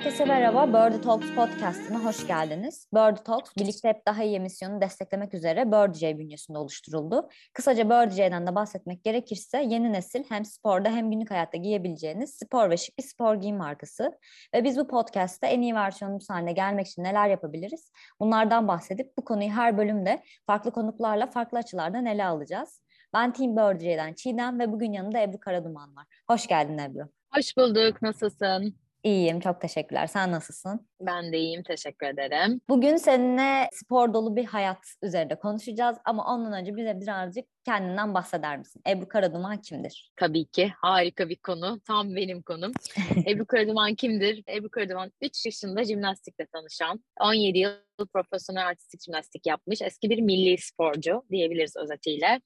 Herkese 0.00 0.24
merhaba. 0.24 0.68
Birdie 0.68 1.00
Talks 1.00 1.26
podcastına 1.34 2.04
hoş 2.04 2.26
geldiniz. 2.26 2.88
Birdie 2.94 3.22
Talks, 3.24 3.50
birlikte 3.56 3.88
hep 3.88 4.06
daha 4.06 4.24
iyi 4.24 4.40
misyonu 4.40 4.80
desteklemek 4.80 5.34
üzere 5.34 5.72
Birdie 5.72 6.18
bünyesinde 6.18 6.58
oluşturuldu. 6.58 7.28
Kısaca 7.52 7.90
Birdie 7.90 8.32
de 8.32 8.54
bahsetmek 8.54 9.04
gerekirse 9.04 9.62
yeni 9.62 9.92
nesil 9.92 10.24
hem 10.28 10.44
sporda 10.44 10.88
hem 10.88 11.10
günlük 11.10 11.30
hayatta 11.30 11.56
giyebileceğiniz 11.58 12.34
spor 12.34 12.70
ve 12.70 12.76
şık 12.76 12.98
bir 12.98 13.02
spor 13.02 13.34
giyim 13.34 13.56
markası. 13.56 14.18
Ve 14.54 14.64
biz 14.64 14.78
bu 14.78 14.88
podcast'te 14.88 15.46
en 15.46 15.62
iyi 15.62 15.74
versiyonumuz 15.74 16.30
haline 16.30 16.52
gelmek 16.52 16.86
için 16.86 17.04
neler 17.04 17.28
yapabiliriz? 17.28 17.92
Bunlardan 18.20 18.68
bahsedip 18.68 19.16
bu 19.18 19.24
konuyu 19.24 19.50
her 19.50 19.78
bölümde 19.78 20.22
farklı 20.46 20.70
konuklarla 20.70 21.26
farklı 21.26 21.58
açılardan 21.58 22.06
ele 22.06 22.24
alacağız. 22.24 22.82
Ben 23.14 23.32
Team 23.32 23.56
Birdie'den 23.56 24.14
Çiğdem 24.14 24.58
ve 24.60 24.72
bugün 24.72 24.92
yanımda 24.92 25.18
Ebru 25.22 25.40
Karaduman 25.40 25.96
var. 25.96 26.06
Hoş 26.30 26.46
geldin 26.46 26.78
Ebru. 26.78 27.08
Hoş 27.34 27.56
bulduk. 27.56 28.02
Nasılsın? 28.02 28.74
İyiyim, 29.04 29.40
çok 29.40 29.60
teşekkürler. 29.60 30.06
Sen 30.06 30.30
nasılsın? 30.30 30.89
Ben 31.00 31.32
de 31.32 31.38
iyiyim, 31.38 31.62
teşekkür 31.62 32.06
ederim. 32.06 32.60
Bugün 32.68 32.96
seninle 32.96 33.68
spor 33.72 34.14
dolu 34.14 34.36
bir 34.36 34.44
hayat 34.44 34.78
üzerinde 35.02 35.38
konuşacağız 35.38 35.96
ama 36.04 36.34
ondan 36.34 36.52
önce 36.52 36.76
bize 36.76 37.00
birazcık 37.00 37.44
kendinden 37.64 38.14
bahseder 38.14 38.58
misin? 38.58 38.82
Ebru 38.88 39.08
Karaduman 39.08 39.60
kimdir? 39.60 40.12
Tabii 40.16 40.44
ki, 40.44 40.72
harika 40.76 41.28
bir 41.28 41.36
konu, 41.36 41.80
tam 41.86 42.16
benim 42.16 42.42
konum. 42.42 42.72
Ebru 43.26 43.46
Karaduman 43.46 43.94
kimdir? 43.94 44.44
Ebru 44.48 44.70
Karaduman 44.70 45.12
3 45.20 45.46
yaşında 45.46 45.84
jimnastikle 45.84 46.46
tanışan, 46.46 47.04
17 47.20 47.58
yıl 47.58 47.70
profesyonel 48.06 48.66
artistik 48.66 49.02
jimnastik 49.02 49.46
yapmış. 49.46 49.82
Eski 49.82 50.10
bir 50.10 50.20
milli 50.20 50.58
sporcu 50.58 51.22
diyebiliriz 51.30 51.76
özetiyle. 51.76 52.40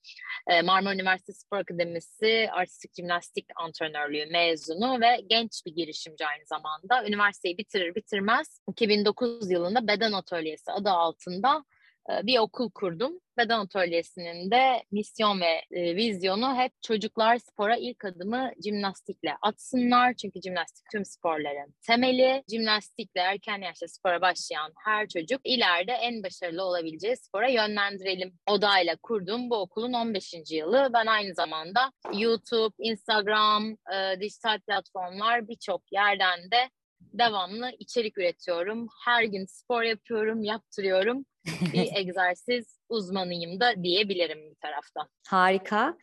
Ee, 0.50 0.62
Marmara 0.62 0.94
Üniversitesi 0.94 1.40
Spor 1.40 1.56
Akademisi 1.56 2.48
artistik 2.52 2.94
jimnastik 2.96 3.46
antrenörlüğü 3.56 4.26
mezunu 4.26 5.00
ve 5.00 5.20
genç 5.26 5.66
bir 5.66 5.74
girişimci 5.74 6.26
aynı 6.26 6.46
zamanda. 6.46 7.08
Üniversiteyi 7.08 7.58
bitirir 7.58 7.94
bitirmez 7.94 8.43
2009 8.68 9.50
yılında 9.50 9.86
beden 9.86 10.12
atölyesi 10.12 10.72
adı 10.72 10.90
altında 10.90 11.64
e, 12.10 12.26
bir 12.26 12.38
okul 12.38 12.70
kurdum. 12.70 13.20
Beden 13.38 13.58
atölyesinin 13.58 14.50
de 14.50 14.82
misyon 14.92 15.40
ve 15.40 15.62
e, 15.70 15.96
vizyonu 15.96 16.56
hep 16.56 16.72
çocuklar 16.82 17.38
spora 17.38 17.76
ilk 17.76 18.04
adımı 18.04 18.50
jimnastikle 18.64 19.36
atsınlar. 19.42 20.14
Çünkü 20.14 20.40
jimnastik 20.40 20.84
tüm 20.92 21.04
sporların 21.04 21.74
temeli. 21.86 22.42
Jimnastikle 22.50 23.20
erken 23.20 23.58
yaşta 23.58 23.88
spora 23.88 24.20
başlayan 24.20 24.72
her 24.84 25.08
çocuk 25.08 25.40
ileride 25.44 25.92
en 25.92 26.22
başarılı 26.22 26.64
olabileceği 26.64 27.16
spora 27.16 27.48
yönlendirelim 27.48 28.38
odayla 28.46 28.96
kurduğum 29.02 29.50
bu 29.50 29.56
okulun 29.56 29.92
15. 29.92 30.34
yılı. 30.50 30.90
Ben 30.94 31.06
aynı 31.06 31.34
zamanda 31.34 31.92
YouTube, 32.12 32.74
Instagram, 32.78 33.70
e, 33.70 34.20
dijital 34.20 34.60
platformlar 34.60 35.48
birçok 35.48 35.92
yerden 35.92 36.50
de 36.50 36.70
devamlı 37.12 37.70
içerik 37.78 38.18
üretiyorum. 38.18 38.86
Her 39.04 39.24
gün 39.24 39.46
spor 39.46 39.82
yapıyorum, 39.82 40.42
yaptırıyorum. 40.42 41.24
Bir 41.72 41.88
egzersiz 41.96 42.78
uzmanıyım 42.88 43.60
da 43.60 43.82
diyebilirim 43.82 44.50
bir 44.50 44.54
taraftan. 44.54 45.08
Harika. 45.28 45.96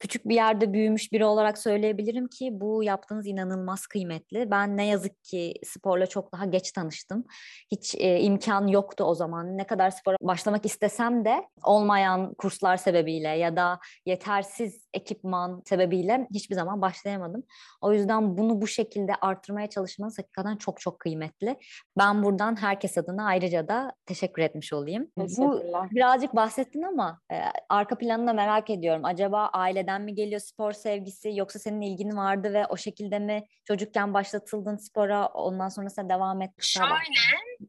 Küçük 0.00 0.28
bir 0.28 0.34
yerde 0.34 0.72
büyümüş 0.72 1.12
biri 1.12 1.24
olarak 1.24 1.58
söyleyebilirim 1.58 2.28
ki 2.28 2.48
bu 2.52 2.82
yaptığınız 2.82 3.26
inanılmaz 3.26 3.86
kıymetli. 3.86 4.50
Ben 4.50 4.76
ne 4.76 4.86
yazık 4.86 5.24
ki 5.24 5.54
sporla 5.64 6.06
çok 6.06 6.32
daha 6.32 6.44
geç 6.44 6.72
tanıştım. 6.72 7.24
Hiç 7.70 7.94
e, 7.94 8.20
imkan 8.20 8.66
yoktu 8.66 9.04
o 9.04 9.14
zaman. 9.14 9.58
Ne 9.58 9.66
kadar 9.66 9.90
spora 9.90 10.16
başlamak 10.20 10.66
istesem 10.66 11.24
de 11.24 11.48
olmayan 11.64 12.34
kurslar 12.34 12.76
sebebiyle 12.76 13.28
ya 13.28 13.56
da 13.56 13.78
yetersiz 14.06 14.87
ekipman 14.98 15.62
sebebiyle 15.64 16.28
hiçbir 16.34 16.54
zaman 16.54 16.82
başlayamadım. 16.82 17.42
O 17.80 17.92
yüzden 17.92 18.38
bunu 18.38 18.60
bu 18.60 18.66
şekilde 18.66 19.14
artırmaya 19.14 19.66
çalışmanız 19.66 20.18
hakikaten 20.18 20.56
çok 20.56 20.80
çok 20.80 21.00
kıymetli. 21.00 21.56
Ben 21.98 22.22
buradan 22.22 22.56
herkes 22.56 22.98
adına 22.98 23.26
ayrıca 23.26 23.68
da 23.68 23.92
teşekkür 24.06 24.42
etmiş 24.42 24.72
olayım. 24.72 25.10
Bu 25.16 25.62
birazcık 25.90 26.36
bahsettin 26.36 26.82
ama 26.82 27.20
e, 27.32 27.36
arka 27.68 27.98
planını 27.98 28.26
da 28.26 28.32
merak 28.32 28.70
ediyorum. 28.70 29.04
Acaba 29.04 29.46
aileden 29.46 30.02
mi 30.02 30.14
geliyor 30.14 30.40
spor 30.40 30.72
sevgisi 30.72 31.32
yoksa 31.34 31.58
senin 31.58 31.80
ilgin 31.80 32.16
vardı 32.16 32.52
ve 32.52 32.66
o 32.66 32.76
şekilde 32.76 33.18
mi 33.18 33.46
çocukken 33.64 34.14
başlatıldın 34.14 34.76
spora 34.76 35.26
ondan 35.26 35.68
sonrasında 35.68 36.08
devam 36.08 36.42
ettin? 36.42 36.62
Şöyle 36.62 36.88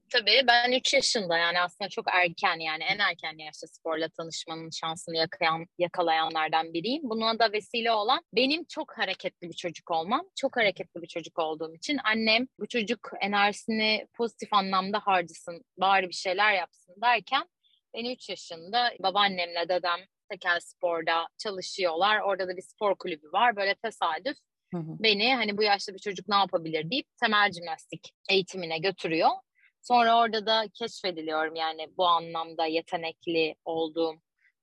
tabii 0.10 0.42
ben 0.48 0.72
3 0.72 0.94
yaşında 0.94 1.38
yani 1.38 1.62
aslında 1.62 1.90
çok 1.90 2.06
erken 2.14 2.60
yani 2.60 2.84
en 2.84 3.00
erken 3.00 3.38
yaşta 3.38 3.68
sporla 3.68 4.10
tanışmanın 4.10 4.70
şansını 4.70 5.18
yakalayan, 5.18 5.66
yakalayanlardan 5.78 6.74
biriyim. 6.74 7.02
Buna 7.04 7.40
da 7.40 7.52
vesile 7.52 7.92
olan 7.92 8.24
benim 8.34 8.66
çok 8.66 8.98
hareketli 8.98 9.50
bir 9.50 9.54
çocuk 9.54 9.92
olmam. 9.92 10.26
Çok 10.36 10.58
hareketli 10.58 11.02
bir 11.02 11.08
çocuk 11.08 11.40
olduğum 11.40 11.76
için 11.76 12.00
annem 12.04 12.48
bu 12.60 12.68
çocuk 12.68 13.12
enerjisini 13.22 14.08
pozitif 14.14 14.54
anlamda 14.54 15.00
harcasın, 15.00 15.66
bari 15.78 16.10
bir 16.10 16.14
şeyler 16.14 16.54
yapsın 16.54 16.96
derken 17.02 17.44
ben 17.96 18.06
3 18.06 18.30
yaşında 18.30 18.92
babaannemle 19.00 19.70
dedem 19.70 20.00
tekel 20.30 20.60
sporda 20.60 21.28
çalışıyorlar. 21.38 22.20
Orada 22.20 22.48
da 22.48 22.58
bir 22.58 22.62
spor 22.62 22.96
kulübü 22.96 23.28
var. 23.34 23.56
Böyle 23.56 23.76
tesadüf 23.76 24.38
hı 24.74 24.78
hı. 24.78 24.98
beni 25.00 25.36
hani 25.36 25.58
bu 25.58 25.64
yaşta 25.64 25.94
bir 25.94 26.00
çocuk 26.00 26.28
ne 26.28 26.36
yapabilir 26.36 26.92
deyip 26.92 27.08
temel 27.22 27.52
jimnastik 27.52 28.14
eğitimine 28.30 28.78
götürüyor. 28.78 29.30
Sonra 29.82 30.18
orada 30.18 30.46
da 30.46 30.66
keşfediliyorum 30.74 31.56
yani 31.56 31.88
bu 31.98 32.08
anlamda 32.08 32.66
yetenekli 32.66 33.56
olduğum 33.66 34.16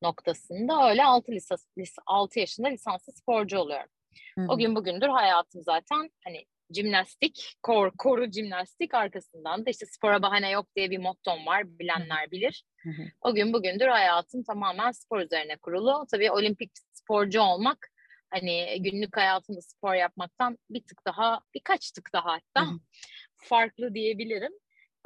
noktasında 0.03 0.88
öyle 0.88 1.04
6 1.04 1.32
lisans 1.32 1.66
6 2.06 2.41
yaşında 2.41 2.69
lisanslı 2.69 3.12
sporcu 3.12 3.59
oluyorum. 3.59 3.91
Hı 4.34 4.41
hı. 4.41 4.47
O 4.49 4.59
gün 4.59 4.75
bugündür 4.75 5.09
hayatım 5.09 5.62
zaten 5.62 6.10
hani 6.25 6.44
jimnastik, 6.71 7.56
kor, 7.62 7.91
koru 7.99 8.31
jimnastik 8.31 8.94
arkasından 8.94 9.66
da 9.66 9.71
işte 9.71 9.87
spora 9.87 10.22
bahane 10.22 10.50
yok 10.50 10.66
diye 10.77 10.91
bir 10.91 10.99
mottom 10.99 11.47
var 11.47 11.78
bilenler 11.78 12.31
bilir. 12.31 12.65
O 13.21 13.34
gün 13.34 13.53
bugündür 13.53 13.87
hayatım 13.87 14.43
tamamen 14.44 14.91
spor 14.91 15.21
üzerine 15.21 15.56
kurulu. 15.56 16.06
Tabii 16.10 16.31
olimpik 16.31 16.71
sporcu 16.93 17.41
olmak 17.41 17.88
hani 18.31 18.83
günlük 18.83 19.16
hayatımda 19.16 19.60
spor 19.60 19.94
yapmaktan 19.94 20.59
bir 20.71 20.84
tık 20.84 21.06
daha 21.06 21.41
birkaç 21.54 21.91
tık 21.91 22.12
daha 22.12 22.33
hatta 22.33 22.71
farklı 23.37 23.94
diyebilirim. 23.94 24.53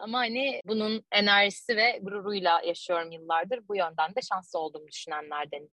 Ama 0.00 0.19
hani 0.19 0.61
bunun 0.66 1.03
enerjisi 1.12 1.77
ve 1.77 1.99
gururuyla 2.03 2.61
yaşıyorum 2.66 3.12
yıllardır. 3.12 3.69
Bu 3.69 3.77
yönden 3.77 4.15
de 4.16 4.21
şanslı 4.33 4.59
olduğumu 4.59 4.88
düşünenlerdenim. 4.88 5.69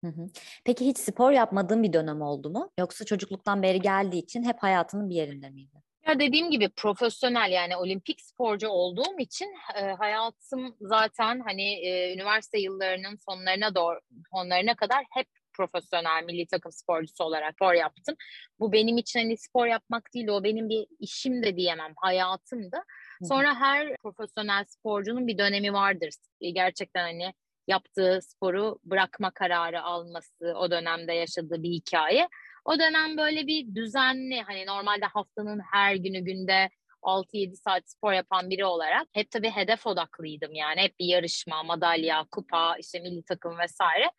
Peki 0.65 0.87
hiç 0.87 0.99
spor 0.99 1.31
yapmadığın 1.31 1.83
bir 1.83 1.93
dönem 1.93 2.23
oldu 2.23 2.51
mu? 2.51 2.71
Yoksa 2.79 3.05
çocukluktan 3.05 3.63
beri 3.63 3.81
geldiği 3.81 4.19
için 4.19 4.43
hep 4.43 4.57
hayatının 4.63 5.11
bir 5.11 5.15
yerinde 5.15 5.51
miydi? 5.51 5.83
Ya 6.07 6.21
dediğim 6.21 6.51
gibi 6.51 6.69
profesyonel 6.69 7.51
yani 7.51 7.77
olimpik 7.77 8.21
sporcu 8.21 8.69
olduğum 8.69 9.19
için 9.19 9.55
e, 9.77 9.81
hayatım 9.81 10.77
zaten 10.81 11.41
hani 11.41 11.87
e, 11.87 12.15
üniversite 12.15 12.59
yıllarının 12.59 13.19
sonlarına 13.29 13.75
doğru 13.75 14.01
sonlarına 14.33 14.77
kadar 14.77 15.05
hep 15.11 15.27
profesyonel 15.57 16.25
milli 16.25 16.47
takım 16.47 16.73
sporcusu 16.73 17.25
olarak 17.25 17.55
spor 17.55 17.75
yaptım. 17.75 18.17
Bu 18.61 18.73
benim 18.73 18.99
için 18.99 19.21
hani 19.21 19.37
spor 19.37 19.67
yapmak 19.67 20.15
değil 20.15 20.29
o 20.29 20.45
benim 20.45 20.69
bir 20.69 20.87
işim 20.99 21.43
de 21.43 21.57
diyemem 21.57 21.93
hayatımdı. 21.97 22.77
Sonra 23.25 23.55
her 23.55 23.97
profesyonel 23.97 24.65
sporcunun 24.65 25.27
bir 25.27 25.39
dönemi 25.39 25.73
vardır. 25.73 26.11
Gerçekten 26.41 27.03
hani 27.03 27.35
yaptığı 27.69 28.19
sporu 28.23 28.79
bırakma 28.85 29.31
kararı 29.31 29.83
alması, 29.83 30.55
o 30.57 30.71
dönemde 30.71 31.13
yaşadığı 31.13 31.63
bir 31.63 31.71
hikaye. 31.71 32.29
O 32.65 32.79
dönem 32.79 33.17
böyle 33.17 33.47
bir 33.47 33.75
düzenli 33.75 34.43
hani 34.43 34.67
normalde 34.67 35.07
haftanın 35.07 35.61
her 35.73 35.95
günü 35.95 36.21
günde 36.21 36.71
6-7 37.03 37.57
saat 37.57 37.91
spor 37.91 38.13
yapan 38.13 38.51
biri 38.51 38.65
olarak 38.65 39.07
hep 39.13 39.31
tabii 39.31 39.51
hedef 39.51 39.87
odaklıydım 39.87 40.55
yani. 40.55 40.81
Hep 40.81 40.99
bir 40.99 41.07
yarışma, 41.07 41.63
madalya, 41.63 42.27
kupa, 42.31 42.77
işte 42.77 43.01
milli 43.01 43.25
takım 43.25 43.59
vesaire. 43.59 44.11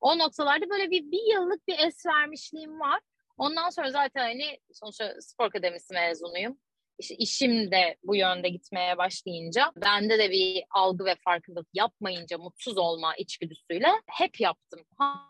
O 0.00 0.18
noktalarda 0.18 0.70
böyle 0.70 0.90
bir, 0.90 1.10
bir 1.10 1.34
yıllık 1.34 1.68
bir 1.68 1.78
es 1.78 2.06
vermişliğim 2.06 2.80
var. 2.80 3.00
Ondan 3.36 3.70
sonra 3.70 3.90
zaten 3.90 4.20
hani 4.20 4.58
sonuçta 4.72 5.14
spor 5.20 5.44
akademisi 5.44 5.94
mezunuyum 5.94 6.58
işim 6.98 7.70
de 7.70 7.96
bu 8.04 8.16
yönde 8.16 8.48
gitmeye 8.48 8.98
başlayınca 8.98 9.72
bende 9.76 10.18
de 10.18 10.30
bir 10.30 10.64
algı 10.70 11.04
ve 11.04 11.14
farkındalık 11.24 11.68
yapmayınca 11.74 12.38
mutsuz 12.38 12.78
olma 12.78 13.14
içgüdüsüyle 13.16 13.88
hep 14.06 14.40
yaptım. 14.40 14.80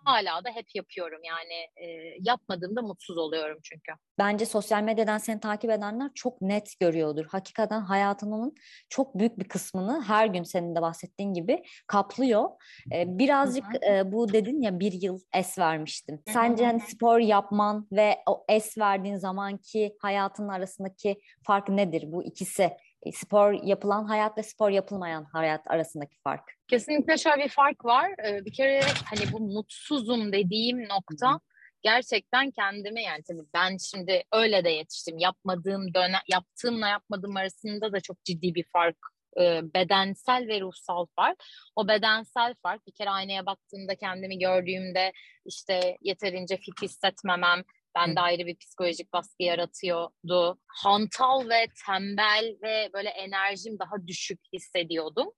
Hala 0.05 0.45
da 0.45 0.51
hep 0.51 0.67
yapıyorum 0.75 1.21
yani 1.25 1.55
e, 1.77 2.17
yapmadığımda 2.21 2.83
mutsuz 2.83 3.19
oluyorum 3.19 3.59
çünkü. 3.63 3.93
Bence 4.19 4.47
sosyal 4.47 4.83
medyadan 4.83 5.19
seni 5.19 5.41
takip 5.41 5.71
edenler 5.71 6.11
çok 6.15 6.43
net 6.43 6.81
görüyordur. 6.81 7.27
Hakikaten 7.29 7.81
hayatının 7.81 8.55
çok 8.89 9.19
büyük 9.19 9.39
bir 9.39 9.49
kısmını 9.49 10.03
her 10.03 10.27
gün 10.27 10.43
senin 10.43 10.77
de 10.77 10.83
bahsettiğin 10.83 11.35
gibi 11.35 11.63
kaplıyor. 11.87 12.51
Ee, 12.93 13.19
birazcık 13.19 13.65
e, 13.89 14.13
bu 14.13 14.33
dedin 14.33 14.63
ya 14.63 14.81
bir 14.81 14.93
yıl 14.93 15.19
es 15.35 15.59
vermiştim. 15.59 16.23
Sence 16.29 16.67
hani 16.67 16.81
spor 16.81 17.19
yapman 17.19 17.89
ve 17.93 18.17
o 18.27 18.45
es 18.49 18.79
verdiğin 18.79 19.17
zamanki 19.17 19.97
hayatın 20.01 20.49
arasındaki 20.49 21.21
fark 21.47 21.54
nedir 21.69 22.05
bu 22.07 22.25
ikisi? 22.25 22.71
E, 23.03 23.13
spor 23.13 23.53
yapılan 23.53 24.05
hayat 24.05 24.39
ve 24.39 24.43
spor 24.43 24.71
yapılmayan 24.71 25.25
hayat 25.25 25.71
arasındaki 25.71 26.17
fark. 26.25 26.43
Kesinlikle 26.69 27.17
şöyle 27.17 27.45
bir 27.45 27.49
fark 27.49 27.85
var. 27.85 28.11
Ee, 28.27 28.45
bir 28.45 28.53
kere 28.53 28.81
hani 29.05 29.33
bu 29.33 29.41
mutsuzum 29.41 30.33
dediğim 30.33 30.89
nokta 30.89 31.41
gerçekten 31.83 32.51
kendime 32.51 33.03
yani 33.03 33.23
tabii 33.29 33.47
ben 33.55 33.77
şimdi 33.77 34.23
öyle 34.33 34.65
de 34.65 34.71
yetiştim. 34.71 35.19
Yapmadığım 35.19 35.95
dönem, 35.95 36.21
yaptığımla 36.29 36.89
yapmadığım 36.89 37.37
arasında 37.37 37.93
da 37.93 38.01
çok 38.01 38.25
ciddi 38.25 38.55
bir 38.55 38.65
fark 38.73 38.97
e, 39.41 39.61
bedensel 39.75 40.49
ve 40.49 40.61
ruhsal 40.61 41.07
fark. 41.17 41.45
O 41.77 41.89
bedensel 41.89 42.55
fark 42.63 42.87
bir 42.87 42.93
kere 42.93 43.11
aynaya 43.11 43.47
baktığımda 43.47 43.95
kendimi 43.95 44.39
gördüğümde 44.39 45.13
işte 45.45 45.97
yeterince 46.01 46.57
fit 46.57 46.83
hissetmemem, 46.83 47.63
bende 47.95 48.21
ayrı 48.21 48.47
bir 48.47 48.57
psikolojik 48.57 49.13
baskı 49.13 49.43
yaratıyordu. 49.43 50.59
Hantal 50.67 51.49
ve 51.49 51.67
tembel 51.87 52.57
ve 52.63 52.91
böyle 52.95 53.09
enerjim 53.09 53.79
daha 53.79 54.07
düşük 54.07 54.41
hissediyordum. 54.53 55.29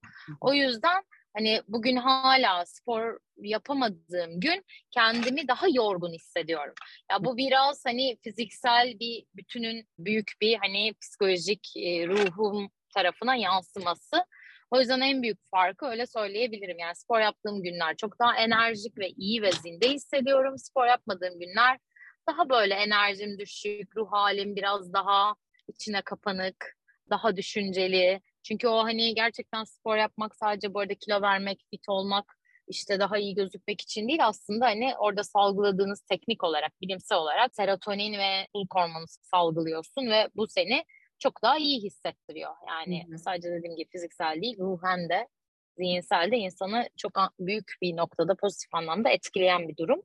O 0.41 0.53
yüzden 0.53 1.03
hani 1.37 1.63
bugün 1.69 1.97
hala 1.97 2.67
spor 2.67 3.19
yapamadığım 3.37 4.41
gün 4.41 4.65
kendimi 4.91 5.49
daha 5.49 5.67
yorgun 5.69 6.13
hissediyorum. 6.13 6.75
Ya 7.11 7.25
bu 7.25 7.37
biraz 7.37 7.83
hani 7.87 8.17
fiziksel 8.25 8.99
bir 9.01 9.27
bütünün 9.35 9.89
büyük 9.99 10.33
bir 10.41 10.59
hani 10.59 10.95
psikolojik 11.01 11.77
e, 11.77 12.07
ruhum 12.09 12.71
tarafına 12.95 13.37
yansıması. 13.37 14.25
O 14.71 14.81
yüzden 14.81 15.01
en 15.01 15.23
büyük 15.23 15.39
farkı 15.51 15.87
öyle 15.87 16.07
söyleyebilirim. 16.07 16.79
Yani 16.79 16.97
spor 16.97 17.21
yaptığım 17.21 17.63
günler 17.63 17.97
çok 17.97 18.19
daha 18.19 18.37
enerjik 18.37 18.99
ve 18.99 19.09
iyi 19.09 19.43
ve 19.43 19.53
zinde 19.53 19.89
hissediyorum. 19.89 20.59
Spor 20.59 20.87
yapmadığım 20.87 21.39
günler 21.41 21.79
daha 22.27 22.49
böyle 22.49 22.75
enerjim 22.75 23.39
düşük, 23.39 23.97
ruh 23.97 24.13
halim 24.13 24.57
biraz 24.57 24.93
daha 24.93 25.35
içine 25.69 26.03
kapanık, 26.03 26.77
daha 27.11 27.37
düşünceli. 27.37 28.21
Çünkü 28.43 28.69
o 28.69 28.85
hani 28.85 29.15
gerçekten 29.15 29.65
spor 29.65 29.97
yapmak 29.97 30.37
sadece 30.37 30.75
bu 30.75 30.81
arada 30.81 30.95
kilo 30.95 31.23
vermek, 31.23 31.61
fit 31.71 31.89
olmak, 31.89 32.37
işte 32.69 33.01
daha 33.01 33.19
iyi 33.19 33.35
gözükmek 33.35 33.81
için 33.81 34.09
değil 34.09 34.27
aslında 34.27 34.67
hani 34.67 34.95
orada 34.99 35.25
salgıladığınız 35.25 36.01
teknik 36.01 36.45
olarak, 36.45 36.81
bilimsel 36.81 37.19
olarak 37.19 37.55
serotonin 37.55 38.19
ve 38.19 38.41
mutluluk 38.41 38.75
hormonu 38.75 39.05
salgılıyorsun 39.09 40.11
ve 40.11 40.29
bu 40.37 40.47
seni 40.49 40.85
çok 41.19 41.43
daha 41.43 41.59
iyi 41.59 41.83
hissettiriyor. 41.83 42.53
Yani 42.69 43.05
Hı-hı. 43.09 43.19
sadece 43.19 43.51
dediğim 43.51 43.77
gibi 43.77 43.89
fiziksel 43.91 44.43
değil, 44.43 44.59
ruhen 44.59 45.09
de 45.09 45.29
zihinsel 45.79 46.31
de 46.31 46.37
insanı 46.37 46.89
çok 46.97 47.13
büyük 47.39 47.73
bir 47.83 47.97
noktada 47.97 48.35
pozitif 48.35 48.75
anlamda 48.75 49.11
etkileyen 49.11 49.69
bir 49.69 49.77
durum. 49.77 50.03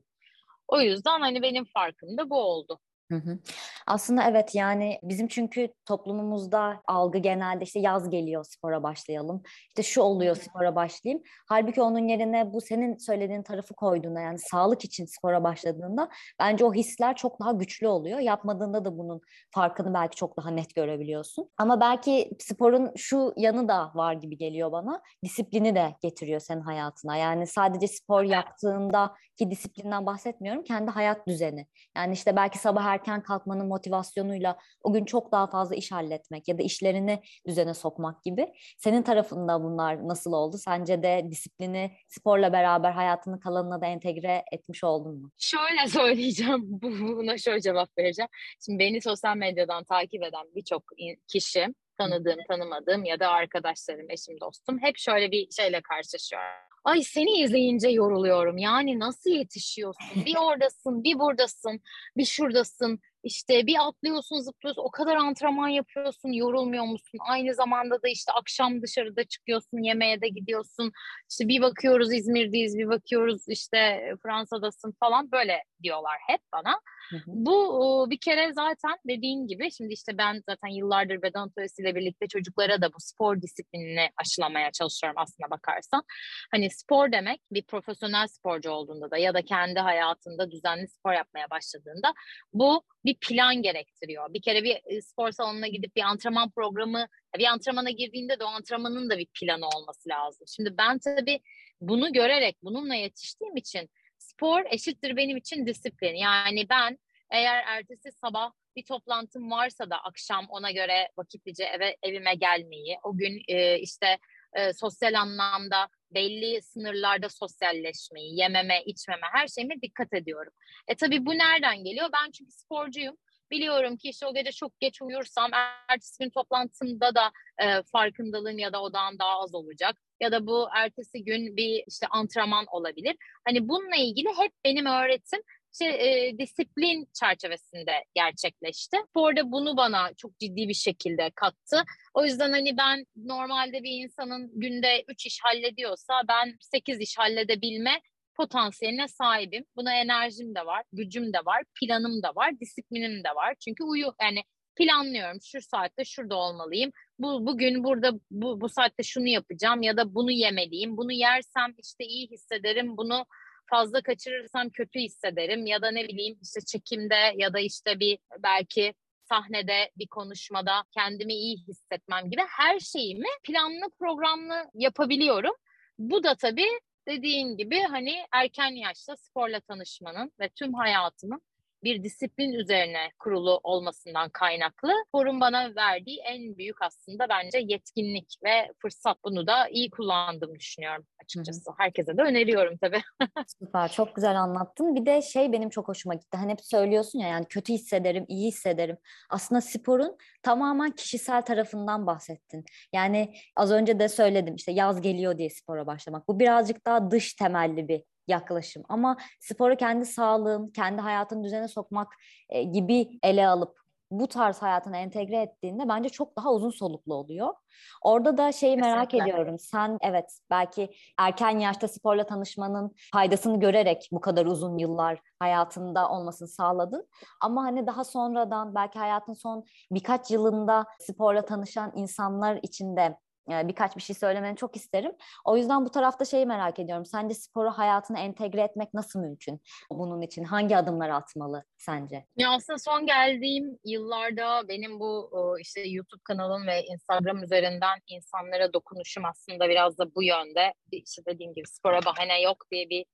O 0.72 0.80
yüzden 0.80 1.20
hani 1.20 1.42
benim 1.42 1.64
farkım 1.64 2.18
da 2.18 2.30
bu 2.30 2.36
oldu. 2.40 2.80
Hı 3.12 3.16
hı. 3.16 3.38
Aslında 3.86 4.24
evet 4.30 4.54
yani 4.54 4.98
bizim 5.02 5.28
çünkü 5.28 5.68
toplumumuzda 5.86 6.82
algı 6.86 7.18
genelde 7.18 7.64
işte 7.64 7.80
yaz 7.80 8.10
geliyor 8.10 8.44
spora 8.44 8.82
başlayalım. 8.82 9.42
İşte 9.68 9.82
şu 9.82 10.00
oluyor 10.00 10.36
spora 10.36 10.74
başlayayım. 10.74 11.22
Halbuki 11.48 11.82
onun 11.82 12.08
yerine 12.08 12.52
bu 12.52 12.60
senin 12.60 12.96
söylediğin 12.96 13.42
tarafı 13.42 13.74
koyduğunda 13.74 14.20
yani 14.20 14.38
sağlık 14.38 14.84
için 14.84 15.06
spora 15.06 15.44
başladığında 15.44 16.08
bence 16.40 16.64
o 16.64 16.74
hisler 16.74 17.16
çok 17.16 17.40
daha 17.40 17.52
güçlü 17.52 17.88
oluyor. 17.88 18.18
Yapmadığında 18.18 18.84
da 18.84 18.98
bunun 18.98 19.20
farkını 19.50 19.94
belki 19.94 20.16
çok 20.16 20.36
daha 20.36 20.50
net 20.50 20.74
görebiliyorsun. 20.74 21.50
Ama 21.58 21.80
belki 21.80 22.30
sporun 22.38 22.92
şu 22.96 23.32
yanı 23.36 23.68
da 23.68 23.92
var 23.94 24.12
gibi 24.12 24.36
geliyor 24.38 24.72
bana. 24.72 25.02
Disiplini 25.24 25.74
de 25.74 25.94
getiriyor 26.02 26.40
senin 26.40 26.60
hayatına. 26.60 27.16
Yani 27.16 27.46
sadece 27.46 27.88
spor 27.88 28.22
yaptığında 28.22 29.14
ki 29.38 29.50
disiplinden 29.50 30.06
bahsetmiyorum. 30.06 30.62
Kendi 30.62 30.90
hayat 30.90 31.26
düzeni. 31.26 31.66
Yani 31.96 32.12
işte 32.12 32.36
belki 32.36 32.58
sabah 32.58 32.84
erken 33.02 33.22
kalkmanın 33.22 33.66
motivasyonuyla 33.66 34.58
o 34.82 34.92
gün 34.92 35.04
çok 35.04 35.32
daha 35.32 35.46
fazla 35.46 35.74
iş 35.74 35.92
halletmek 35.92 36.48
ya 36.48 36.58
da 36.58 36.62
işlerini 36.62 37.22
düzene 37.46 37.74
sokmak 37.74 38.24
gibi. 38.24 38.52
Senin 38.78 39.02
tarafında 39.02 39.62
bunlar 39.62 40.08
nasıl 40.08 40.32
oldu? 40.32 40.56
Sence 40.58 41.02
de 41.02 41.26
disiplini 41.30 41.92
sporla 42.08 42.52
beraber 42.52 42.92
hayatının 42.92 43.38
kalanına 43.38 43.80
da 43.80 43.86
entegre 43.86 44.44
etmiş 44.52 44.84
oldun 44.84 45.20
mu? 45.20 45.30
Şöyle 45.38 45.88
söyleyeceğim. 45.88 46.62
Buna 46.82 47.38
şöyle 47.38 47.60
cevap 47.60 47.98
vereceğim. 47.98 48.28
Şimdi 48.64 48.78
beni 48.78 49.02
sosyal 49.02 49.36
medyadan 49.36 49.84
takip 49.84 50.22
eden 50.22 50.46
birçok 50.54 50.84
kişi 51.28 51.74
tanıdığım, 51.98 52.38
tanımadığım 52.48 53.04
ya 53.04 53.20
da 53.20 53.28
arkadaşlarım, 53.28 54.10
eşim, 54.10 54.40
dostum 54.40 54.78
hep 54.82 54.98
şöyle 54.98 55.30
bir 55.30 55.50
şeyle 55.50 55.80
karşılaşıyor. 55.80 56.42
Ay 56.84 57.02
seni 57.02 57.30
izleyince 57.42 57.88
yoruluyorum. 57.88 58.58
Yani 58.58 58.98
nasıl 58.98 59.30
yetişiyorsun? 59.30 60.24
Bir 60.26 60.36
oradasın, 60.36 61.04
bir 61.04 61.18
buradasın, 61.18 61.80
bir 62.16 62.24
şuradasın. 62.24 63.00
İşte 63.24 63.66
bir 63.66 63.88
atlıyorsun, 63.88 64.40
zıplıyorsun. 64.40 64.82
O 64.82 64.90
kadar 64.90 65.16
antrenman 65.16 65.68
yapıyorsun, 65.68 66.32
yorulmuyor 66.32 66.84
musun? 66.84 67.18
Aynı 67.28 67.54
zamanda 67.54 68.02
da 68.02 68.08
işte 68.08 68.32
akşam 68.32 68.82
dışarıda 68.82 69.24
çıkıyorsun, 69.24 69.78
yemeğe 69.82 70.20
de 70.20 70.28
gidiyorsun. 70.28 70.92
İşte 71.30 71.48
bir 71.48 71.62
bakıyoruz 71.62 72.12
İzmir'deyiz, 72.12 72.78
bir 72.78 72.88
bakıyoruz 72.88 73.42
işte 73.48 74.00
Fransa'dasın 74.22 74.94
falan 75.00 75.32
böyle 75.32 75.62
diyorlar 75.82 76.16
hep 76.26 76.40
bana. 76.52 76.80
Bu 77.26 78.06
bir 78.10 78.20
kere 78.20 78.52
zaten 78.52 78.96
dediğin 79.08 79.46
gibi 79.46 79.70
şimdi 79.70 79.92
işte 79.92 80.18
ben 80.18 80.42
zaten 80.48 80.68
yıllardır 80.68 81.22
beden 81.22 81.48
ile 81.78 81.94
birlikte 81.94 82.26
çocuklara 82.26 82.82
da 82.82 82.88
bu 82.92 82.96
spor 82.98 83.42
disiplinini 83.42 84.08
aşılamaya 84.16 84.72
çalışıyorum 84.72 85.18
aslına 85.18 85.50
bakarsan. 85.50 86.02
Hani 86.50 86.70
spor 86.70 87.12
demek 87.12 87.40
bir 87.50 87.62
profesyonel 87.62 88.26
sporcu 88.26 88.70
olduğunda 88.70 89.10
da 89.10 89.18
ya 89.18 89.34
da 89.34 89.42
kendi 89.42 89.80
hayatında 89.80 90.50
düzenli 90.50 90.88
spor 90.88 91.12
yapmaya 91.12 91.50
başladığında 91.50 92.14
bu 92.52 92.82
bir 93.04 93.14
plan 93.14 93.62
gerektiriyor. 93.62 94.34
Bir 94.34 94.42
kere 94.42 94.64
bir 94.64 95.02
spor 95.02 95.30
salonuna 95.30 95.68
gidip 95.68 95.96
bir 95.96 96.02
antrenman 96.02 96.50
programı, 96.50 97.08
bir 97.38 97.44
antrenmana 97.44 97.90
girdiğinde 97.90 98.40
de 98.40 98.44
o 98.44 98.46
antrenmanın 98.46 99.10
da 99.10 99.18
bir 99.18 99.26
planı 99.26 99.66
olması 99.66 100.08
lazım. 100.08 100.46
Şimdi 100.46 100.74
ben 100.78 100.98
tabii 100.98 101.40
bunu 101.80 102.12
görerek, 102.12 102.56
bununla 102.62 102.94
yetiştiğim 102.94 103.56
için 103.56 103.90
spor 104.18 104.62
eşittir 104.70 105.16
benim 105.16 105.36
için 105.36 105.66
disiplin. 105.66 106.14
Yani 106.14 106.66
ben 106.70 106.98
eğer 107.30 107.64
ertesi 107.66 108.12
sabah 108.12 108.52
bir 108.76 108.84
toplantım 108.84 109.50
varsa 109.50 109.90
da 109.90 109.96
akşam 109.96 110.46
ona 110.48 110.70
göre 110.70 111.08
vakitlice 111.16 111.64
eve 111.64 111.96
evime 112.02 112.34
gelmeyi, 112.34 112.98
o 113.02 113.16
gün 113.16 113.42
e, 113.48 113.78
işte 113.78 114.18
e, 114.52 114.72
sosyal 114.72 115.14
anlamda 115.14 115.88
belli 116.14 116.62
sınırlarda 116.62 117.28
sosyalleşmeyi, 117.28 118.40
yememe, 118.40 118.82
içmeme, 118.82 119.26
her 119.32 119.48
şeyime 119.48 119.82
dikkat 119.82 120.12
ediyorum. 120.12 120.52
E 120.88 120.94
tabii 120.94 121.26
bu 121.26 121.30
nereden 121.30 121.84
geliyor? 121.84 122.08
Ben 122.12 122.30
çünkü 122.30 122.52
sporcuyum. 122.52 123.16
Biliyorum 123.50 123.96
ki 123.96 124.08
işte 124.08 124.26
o 124.26 124.34
gece 124.34 124.52
çok 124.52 124.80
geç 124.80 125.02
uyursam 125.02 125.50
ertesi 125.88 126.24
gün 126.24 126.30
toplantımda 126.30 127.14
da 127.14 127.32
e, 127.62 127.82
farkındalığım 127.82 128.58
ya 128.58 128.72
da 128.72 128.82
odağım 128.82 129.18
daha 129.18 129.40
az 129.40 129.54
olacak. 129.54 129.96
Ya 130.20 130.32
da 130.32 130.46
bu 130.46 130.68
ertesi 130.76 131.24
gün 131.24 131.56
bir 131.56 131.84
işte 131.86 132.06
antrenman 132.06 132.64
olabilir. 132.70 133.16
Hani 133.44 133.68
bununla 133.68 133.96
ilgili 133.96 134.28
hep 134.28 134.52
benim 134.64 134.86
öğretim 134.86 135.40
şey, 135.78 136.28
e, 136.28 136.38
disiplin 136.38 137.08
çerçevesinde 137.20 137.92
gerçekleşti. 138.14 138.96
Sporda 139.08 139.52
bunu 139.52 139.76
bana 139.76 140.14
çok 140.16 140.38
ciddi 140.38 140.68
bir 140.68 140.74
şekilde 140.74 141.30
kattı. 141.34 141.82
O 142.14 142.24
yüzden 142.24 142.52
hani 142.52 142.76
ben 142.76 143.06
normalde 143.16 143.82
bir 143.82 144.04
insanın 144.04 144.50
günde 144.54 145.04
3 145.08 145.26
iş 145.26 145.38
hallediyorsa 145.42 146.14
ben 146.28 146.56
8 146.60 147.00
iş 147.00 147.18
halledebilme 147.18 148.00
potansiyeline 148.34 149.08
sahibim. 149.08 149.64
Buna 149.76 149.94
enerjim 149.94 150.54
de 150.54 150.66
var, 150.66 150.84
gücüm 150.92 151.32
de 151.32 151.38
var, 151.38 151.62
planım 151.80 152.22
da 152.22 152.34
var, 152.34 152.60
disiplinim 152.60 153.24
de 153.24 153.28
var. 153.28 153.54
Çünkü 153.64 153.84
uyu 153.84 154.14
yani 154.22 154.42
planlıyorum. 154.76 155.38
Şu 155.42 155.60
saatte 155.60 156.04
şurada 156.04 156.36
olmalıyım. 156.36 156.90
Bu 157.18 157.46
bugün 157.46 157.84
burada 157.84 158.12
bu 158.30 158.60
bu 158.60 158.68
saatte 158.68 159.02
şunu 159.02 159.28
yapacağım 159.28 159.82
ya 159.82 159.96
da 159.96 160.14
bunu 160.14 160.30
yemeliyim. 160.30 160.96
Bunu 160.96 161.12
yersem 161.12 161.74
işte 161.82 162.04
iyi 162.04 162.30
hissederim. 162.30 162.96
Bunu 162.96 163.26
fazla 163.72 164.02
kaçırırsam 164.02 164.70
kötü 164.70 165.00
hissederim 165.00 165.66
ya 165.66 165.82
da 165.82 165.90
ne 165.90 166.08
bileyim 166.08 166.38
işte 166.42 166.60
çekimde 166.60 167.34
ya 167.36 167.52
da 167.52 167.60
işte 167.60 168.00
bir 168.00 168.18
belki 168.38 168.94
sahnede 169.28 169.90
bir 169.96 170.06
konuşmada 170.06 170.72
kendimi 170.90 171.34
iyi 171.34 171.56
hissetmem 171.68 172.30
gibi 172.30 172.42
her 172.48 172.78
şeyimi 172.78 173.28
planlı 173.44 173.90
programlı 173.98 174.70
yapabiliyorum. 174.74 175.54
Bu 175.98 176.22
da 176.24 176.34
tabii 176.34 176.80
dediğin 177.08 177.56
gibi 177.56 177.80
hani 177.80 178.14
erken 178.32 178.70
yaşta 178.70 179.16
sporla 179.16 179.60
tanışmanın 179.60 180.32
ve 180.40 180.48
tüm 180.48 180.74
hayatımın 180.74 181.40
bir 181.84 182.02
disiplin 182.02 182.52
üzerine 182.52 183.10
kurulu 183.18 183.60
olmasından 183.62 184.30
kaynaklı 184.30 184.92
forum 185.12 185.40
bana 185.40 185.74
verdiği 185.76 186.20
en 186.20 186.58
büyük 186.58 186.82
aslında 186.82 187.28
bence 187.28 187.58
yetkinlik 187.58 188.34
ve 188.44 188.72
fırsat. 188.82 189.16
Bunu 189.24 189.46
da 189.46 189.68
iyi 189.68 189.90
kullandığımı 189.90 190.58
düşünüyorum 190.58 191.06
açıkçası. 191.24 191.70
Hı-hı. 191.70 191.74
Herkese 191.78 192.16
de 192.16 192.22
öneriyorum 192.22 192.76
tabii. 192.76 193.02
Süper, 193.58 193.92
çok 193.92 194.16
güzel 194.16 194.40
anlattın. 194.40 194.94
Bir 194.94 195.06
de 195.06 195.22
şey 195.22 195.52
benim 195.52 195.70
çok 195.70 195.88
hoşuma 195.88 196.14
gitti. 196.14 196.36
Hani 196.36 196.52
hep 196.52 196.60
söylüyorsun 196.60 197.18
ya 197.18 197.28
yani 197.28 197.46
kötü 197.48 197.72
hissederim, 197.72 198.24
iyi 198.28 198.48
hissederim. 198.48 198.96
Aslında 199.30 199.60
sporun 199.60 200.16
tamamen 200.42 200.90
kişisel 200.90 201.42
tarafından 201.42 202.06
bahsettin. 202.06 202.64
Yani 202.92 203.34
az 203.56 203.70
önce 203.70 203.98
de 203.98 204.08
söyledim 204.08 204.54
işte 204.54 204.72
yaz 204.72 205.00
geliyor 205.00 205.38
diye 205.38 205.50
spora 205.50 205.86
başlamak. 205.86 206.28
Bu 206.28 206.40
birazcık 206.40 206.86
daha 206.86 207.10
dış 207.10 207.34
temelli 207.34 207.88
bir 207.88 208.02
yaklaşım. 208.28 208.82
Ama 208.88 209.16
sporu 209.40 209.76
kendi 209.76 210.06
sağlığın, 210.06 210.68
kendi 210.68 211.00
hayatın 211.00 211.44
düzene 211.44 211.68
sokmak 211.68 212.12
e, 212.48 212.62
gibi 212.62 213.18
ele 213.22 213.48
alıp 213.48 213.82
bu 214.12 214.28
tarz 214.28 214.62
hayatına 214.62 214.96
entegre 214.96 215.36
ettiğinde 215.36 215.88
bence 215.88 216.08
çok 216.08 216.36
daha 216.36 216.52
uzun 216.52 216.70
soluklu 216.70 217.14
oluyor. 217.14 217.54
Orada 218.02 218.36
da 218.36 218.52
şeyi 218.52 218.76
merak 218.76 219.10
Kesinlikle. 219.10 219.30
ediyorum. 219.30 219.58
Sen 219.58 219.98
evet 220.00 220.38
belki 220.50 220.90
erken 221.18 221.58
yaşta 221.58 221.88
sporla 221.88 222.26
tanışmanın 222.26 222.94
faydasını 223.12 223.60
görerek 223.60 224.08
bu 224.12 224.20
kadar 224.20 224.46
uzun 224.46 224.78
yıllar 224.78 225.18
hayatında 225.38 226.08
olmasını 226.08 226.48
sağladın. 226.48 227.08
Ama 227.40 227.62
hani 227.62 227.86
daha 227.86 228.04
sonradan 228.04 228.74
belki 228.74 228.98
hayatın 228.98 229.32
son 229.32 229.64
birkaç 229.90 230.30
yılında 230.30 230.86
sporla 231.00 231.44
tanışan 231.44 231.92
insanlar 231.94 232.58
için 232.62 232.96
de 232.96 233.16
birkaç 233.48 233.96
bir 233.96 234.02
şey 234.02 234.16
söylemeni 234.16 234.56
çok 234.56 234.76
isterim. 234.76 235.12
O 235.44 235.56
yüzden 235.56 235.84
bu 235.84 235.90
tarafta 235.90 236.24
şeyi 236.24 236.46
merak 236.46 236.78
ediyorum. 236.78 237.04
Sence 237.04 237.34
sporu 237.34 237.70
hayatına 237.70 238.20
entegre 238.20 238.60
etmek 238.60 238.94
nasıl 238.94 239.20
mümkün? 239.20 239.60
Bunun 239.90 240.20
için 240.20 240.44
hangi 240.44 240.76
adımlar 240.76 241.08
atmalı 241.08 241.64
sence? 241.78 242.26
Ya 242.36 242.50
aslında 242.50 242.78
son 242.78 243.06
geldiğim 243.06 243.78
yıllarda 243.84 244.68
benim 244.68 245.00
bu 245.00 245.30
işte 245.60 245.80
YouTube 245.80 246.22
kanalım 246.24 246.66
ve 246.66 246.84
Instagram 246.84 247.42
üzerinden 247.42 247.98
insanlara 248.06 248.72
dokunuşum 248.72 249.24
aslında 249.24 249.68
biraz 249.68 249.98
da 249.98 250.14
bu 250.14 250.22
yönde. 250.22 250.74
İşte 250.92 251.22
dediğim 251.26 251.54
gibi 251.54 251.66
spora 251.68 252.04
bahane 252.04 252.42
yok 252.42 252.56
diye 252.70 252.90
bir 252.90 253.06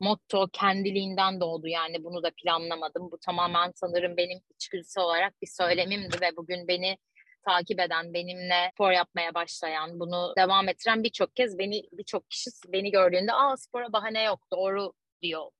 motto 0.00 0.48
kendiliğinden 0.52 1.40
doğdu 1.40 1.68
yani 1.68 2.04
bunu 2.04 2.22
da 2.22 2.30
planlamadım. 2.42 3.10
Bu 3.10 3.18
tamamen 3.18 3.72
sanırım 3.74 4.16
benim 4.16 4.38
içgüdüsel 4.54 5.04
olarak 5.04 5.42
bir 5.42 5.46
söylemimdi 5.46 6.20
ve 6.20 6.36
bugün 6.36 6.68
beni 6.68 6.98
takip 7.42 7.80
eden, 7.80 8.14
benimle 8.14 8.70
spor 8.74 8.92
yapmaya 8.92 9.34
başlayan, 9.34 10.00
bunu 10.00 10.34
devam 10.38 10.68
ettiren 10.68 11.04
birçok 11.04 11.36
kez 11.36 11.58
beni 11.58 11.82
birçok 11.92 12.30
kişi 12.30 12.50
beni 12.68 12.90
gördüğünde 12.90 13.32
aa 13.32 13.56
spora 13.56 13.92
bahane 13.92 14.22
yok 14.22 14.40
doğru 14.52 14.92
diyor 15.22 15.50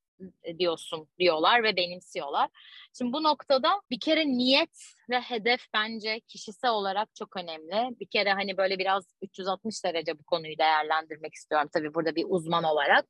diyorsun 0.58 1.08
diyorlar 1.18 1.62
ve 1.62 1.76
benimsiyorlar. 1.76 2.50
Şimdi 2.98 3.12
bu 3.12 3.22
noktada 3.22 3.80
bir 3.90 4.00
kere 4.00 4.26
niyet 4.26 4.94
ve 5.10 5.20
hedef 5.20 5.60
bence 5.74 6.20
kişisel 6.20 6.70
olarak 6.70 7.08
çok 7.14 7.36
önemli. 7.36 8.00
Bir 8.00 8.06
kere 8.06 8.32
hani 8.32 8.56
böyle 8.56 8.78
biraz 8.78 9.14
360 9.22 9.84
derece 9.84 10.18
bu 10.18 10.24
konuyu 10.24 10.58
değerlendirmek 10.58 11.34
istiyorum 11.34 11.68
tabii 11.72 11.94
burada 11.94 12.14
bir 12.14 12.24
uzman 12.28 12.64
olarak. 12.64 13.06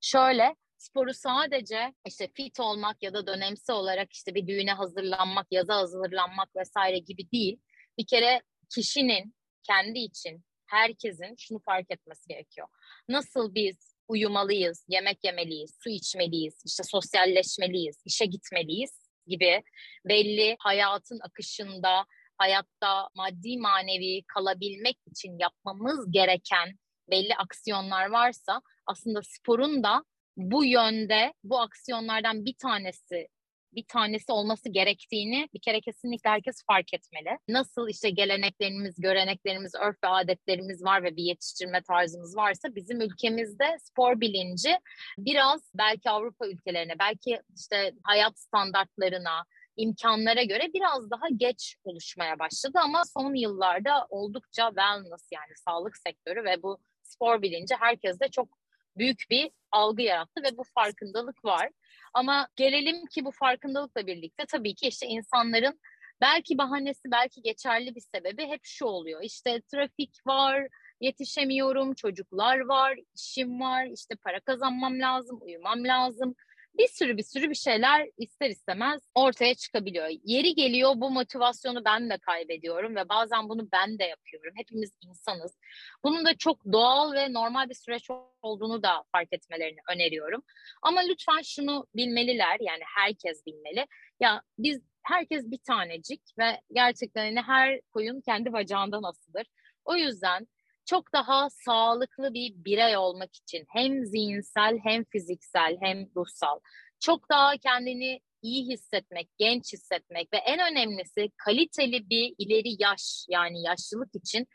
Şöyle 0.00 0.56
sporu 0.76 1.14
sadece 1.14 1.94
işte 2.06 2.28
fit 2.34 2.60
olmak 2.60 3.02
ya 3.02 3.14
da 3.14 3.26
dönemsel 3.26 3.76
olarak 3.76 4.12
işte 4.12 4.34
bir 4.34 4.46
düğüne 4.46 4.72
hazırlanmak, 4.72 5.46
yaza 5.50 5.76
hazırlanmak 5.76 6.56
vesaire 6.56 6.98
gibi 6.98 7.30
değil 7.32 7.60
bir 8.00 8.06
kere 8.06 8.42
kişinin 8.74 9.34
kendi 9.62 9.98
için 9.98 10.44
herkesin 10.66 11.34
şunu 11.38 11.58
fark 11.58 11.90
etmesi 11.90 12.28
gerekiyor. 12.28 12.68
Nasıl 13.08 13.54
biz 13.54 13.94
uyumalıyız, 14.08 14.84
yemek 14.88 15.24
yemeliyiz, 15.24 15.78
su 15.82 15.90
içmeliyiz, 15.90 16.62
işte 16.66 16.82
sosyalleşmeliyiz, 16.82 18.02
işe 18.04 18.26
gitmeliyiz 18.26 18.90
gibi 19.26 19.62
belli 20.08 20.56
hayatın 20.58 21.20
akışında 21.22 22.06
hayatta 22.38 23.08
maddi 23.14 23.58
manevi 23.58 24.22
kalabilmek 24.22 24.98
için 25.10 25.38
yapmamız 25.38 26.10
gereken 26.10 26.78
belli 27.10 27.34
aksiyonlar 27.34 28.06
varsa 28.06 28.60
aslında 28.86 29.20
sporun 29.22 29.82
da 29.82 30.04
bu 30.36 30.64
yönde 30.64 31.34
bu 31.44 31.60
aksiyonlardan 31.60 32.44
bir 32.44 32.54
tanesi 32.62 33.28
bir 33.74 33.84
tanesi 33.88 34.32
olması 34.32 34.68
gerektiğini 34.68 35.48
bir 35.54 35.60
kere 35.60 35.80
kesinlikle 35.80 36.30
herkes 36.30 36.64
fark 36.66 36.94
etmeli. 36.94 37.38
Nasıl 37.48 37.88
işte 37.88 38.10
geleneklerimiz, 38.10 39.00
göreneklerimiz, 39.00 39.74
örf 39.74 39.96
ve 40.04 40.08
adetlerimiz 40.08 40.84
var 40.84 41.02
ve 41.02 41.16
bir 41.16 41.22
yetiştirme 41.22 41.82
tarzımız 41.82 42.36
varsa 42.36 42.74
bizim 42.74 43.00
ülkemizde 43.00 43.76
spor 43.80 44.20
bilinci 44.20 44.78
biraz 45.18 45.70
belki 45.74 46.10
Avrupa 46.10 46.46
ülkelerine, 46.48 46.98
belki 46.98 47.40
işte 47.56 47.92
hayat 48.02 48.38
standartlarına, 48.38 49.44
imkanlara 49.76 50.42
göre 50.42 50.72
biraz 50.74 51.10
daha 51.10 51.28
geç 51.36 51.76
oluşmaya 51.84 52.38
başladı 52.38 52.78
ama 52.82 53.02
son 53.04 53.34
yıllarda 53.34 54.06
oldukça 54.10 54.68
wellness 54.68 55.28
yani 55.32 55.56
sağlık 55.64 55.96
sektörü 55.96 56.44
ve 56.44 56.62
bu 56.62 56.78
spor 57.02 57.42
bilinci 57.42 57.74
herkeste 57.74 58.28
çok 58.28 58.59
büyük 58.98 59.22
bir 59.30 59.50
algı 59.72 60.02
yarattı 60.02 60.42
ve 60.42 60.56
bu 60.56 60.62
farkındalık 60.74 61.44
var. 61.44 61.70
Ama 62.14 62.48
gelelim 62.56 63.06
ki 63.06 63.24
bu 63.24 63.30
farkındalıkla 63.30 64.06
birlikte 64.06 64.44
tabii 64.48 64.74
ki 64.74 64.88
işte 64.88 65.06
insanların 65.06 65.80
belki 66.20 66.58
bahanesi 66.58 67.02
belki 67.06 67.42
geçerli 67.42 67.94
bir 67.94 68.04
sebebi 68.14 68.46
hep 68.46 68.60
şu 68.62 68.84
oluyor. 68.84 69.22
İşte 69.22 69.60
trafik 69.60 70.26
var, 70.26 70.68
yetişemiyorum, 71.00 71.94
çocuklar 71.94 72.58
var, 72.58 72.98
işim 73.14 73.60
var, 73.60 73.86
işte 73.86 74.14
para 74.24 74.40
kazanmam 74.40 75.00
lazım, 75.00 75.38
uyumam 75.42 75.84
lazım 75.84 76.34
bir 76.78 76.88
sürü 76.88 77.16
bir 77.16 77.22
sürü 77.22 77.50
bir 77.50 77.54
şeyler 77.54 78.08
ister 78.18 78.50
istemez 78.50 79.02
ortaya 79.14 79.54
çıkabiliyor. 79.54 80.08
Yeri 80.24 80.54
geliyor 80.54 80.92
bu 80.96 81.10
motivasyonu 81.10 81.84
ben 81.84 82.10
de 82.10 82.18
kaybediyorum 82.18 82.96
ve 82.96 83.08
bazen 83.08 83.48
bunu 83.48 83.68
ben 83.72 83.98
de 83.98 84.04
yapıyorum. 84.04 84.52
Hepimiz 84.56 84.92
insanız. 85.06 85.58
Bunun 86.04 86.24
da 86.24 86.36
çok 86.36 86.64
doğal 86.72 87.12
ve 87.12 87.32
normal 87.32 87.68
bir 87.68 87.74
süreç 87.74 88.10
olduğunu 88.42 88.82
da 88.82 89.04
fark 89.12 89.32
etmelerini 89.32 89.78
öneriyorum. 89.88 90.42
Ama 90.82 91.00
lütfen 91.00 91.42
şunu 91.42 91.86
bilmeliler 91.94 92.56
yani 92.60 92.82
herkes 92.96 93.46
bilmeli. 93.46 93.86
Ya 94.20 94.42
biz 94.58 94.80
herkes 95.02 95.50
bir 95.50 95.58
tanecik 95.58 96.22
ve 96.38 96.60
gerçekten 96.72 97.24
hani 97.24 97.40
her 97.46 97.80
koyun 97.80 98.20
kendi 98.20 98.52
bacağından 98.52 99.02
asılır. 99.02 99.46
O 99.84 99.96
yüzden 99.96 100.46
çok 100.90 101.12
daha 101.12 101.50
sağlıklı 101.50 102.34
bir 102.34 102.54
birey 102.64 102.96
olmak 102.96 103.36
için 103.36 103.64
hem 103.68 104.04
zihinsel 104.04 104.78
hem 104.84 105.04
fiziksel 105.04 105.76
hem 105.80 106.06
ruhsal 106.16 106.60
çok 107.00 107.30
daha 107.30 107.56
kendini 107.56 108.20
iyi 108.42 108.72
hissetmek, 108.72 109.28
genç 109.38 109.72
hissetmek 109.72 110.32
ve 110.32 110.36
en 110.36 110.72
önemlisi 110.72 111.30
kaliteli 111.36 112.10
bir 112.10 112.34
ileri 112.38 112.82
yaş 112.82 113.26
yani 113.28 113.62
yaşlılık 113.62 114.14
için 114.14 114.46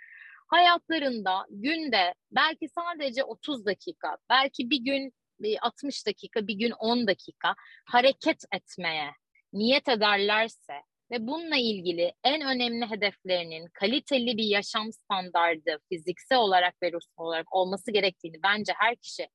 hayatlarında 0.48 1.46
günde 1.50 2.13
belki 2.32 2.68
sadece 2.70 3.24
30 3.24 3.65
dakika, 3.65 4.18
belki 4.30 4.70
bir 4.70 4.80
gün 4.80 5.13
60 5.62 6.08
dakika, 6.08 6.48
bir 6.48 6.56
gün 6.56 6.72
10 6.72 7.08
dakika 7.08 7.56
hareket 7.86 8.44
etmeye 8.54 9.12
niyet 9.54 9.88
ederlerse 9.89 10.74
ve 11.12 11.28
bununla 11.28 11.58
ilgili 11.58 12.14
en 12.24 12.42
önemli 12.42 12.90
hedeflerinin 12.90 13.68
kaliteli 13.74 14.38
bir 14.38 14.44
yaşam 14.44 14.94
standardı 14.94 15.80
fiziksel 15.90 16.38
olarak 16.38 16.82
ve 16.84 16.92
ruhsal 16.92 17.26
olarak 17.26 17.56
olması 17.56 17.92
gerektiğini 17.92 18.44
bence 18.44 18.74
her 18.78 18.96
kişi 18.96 19.28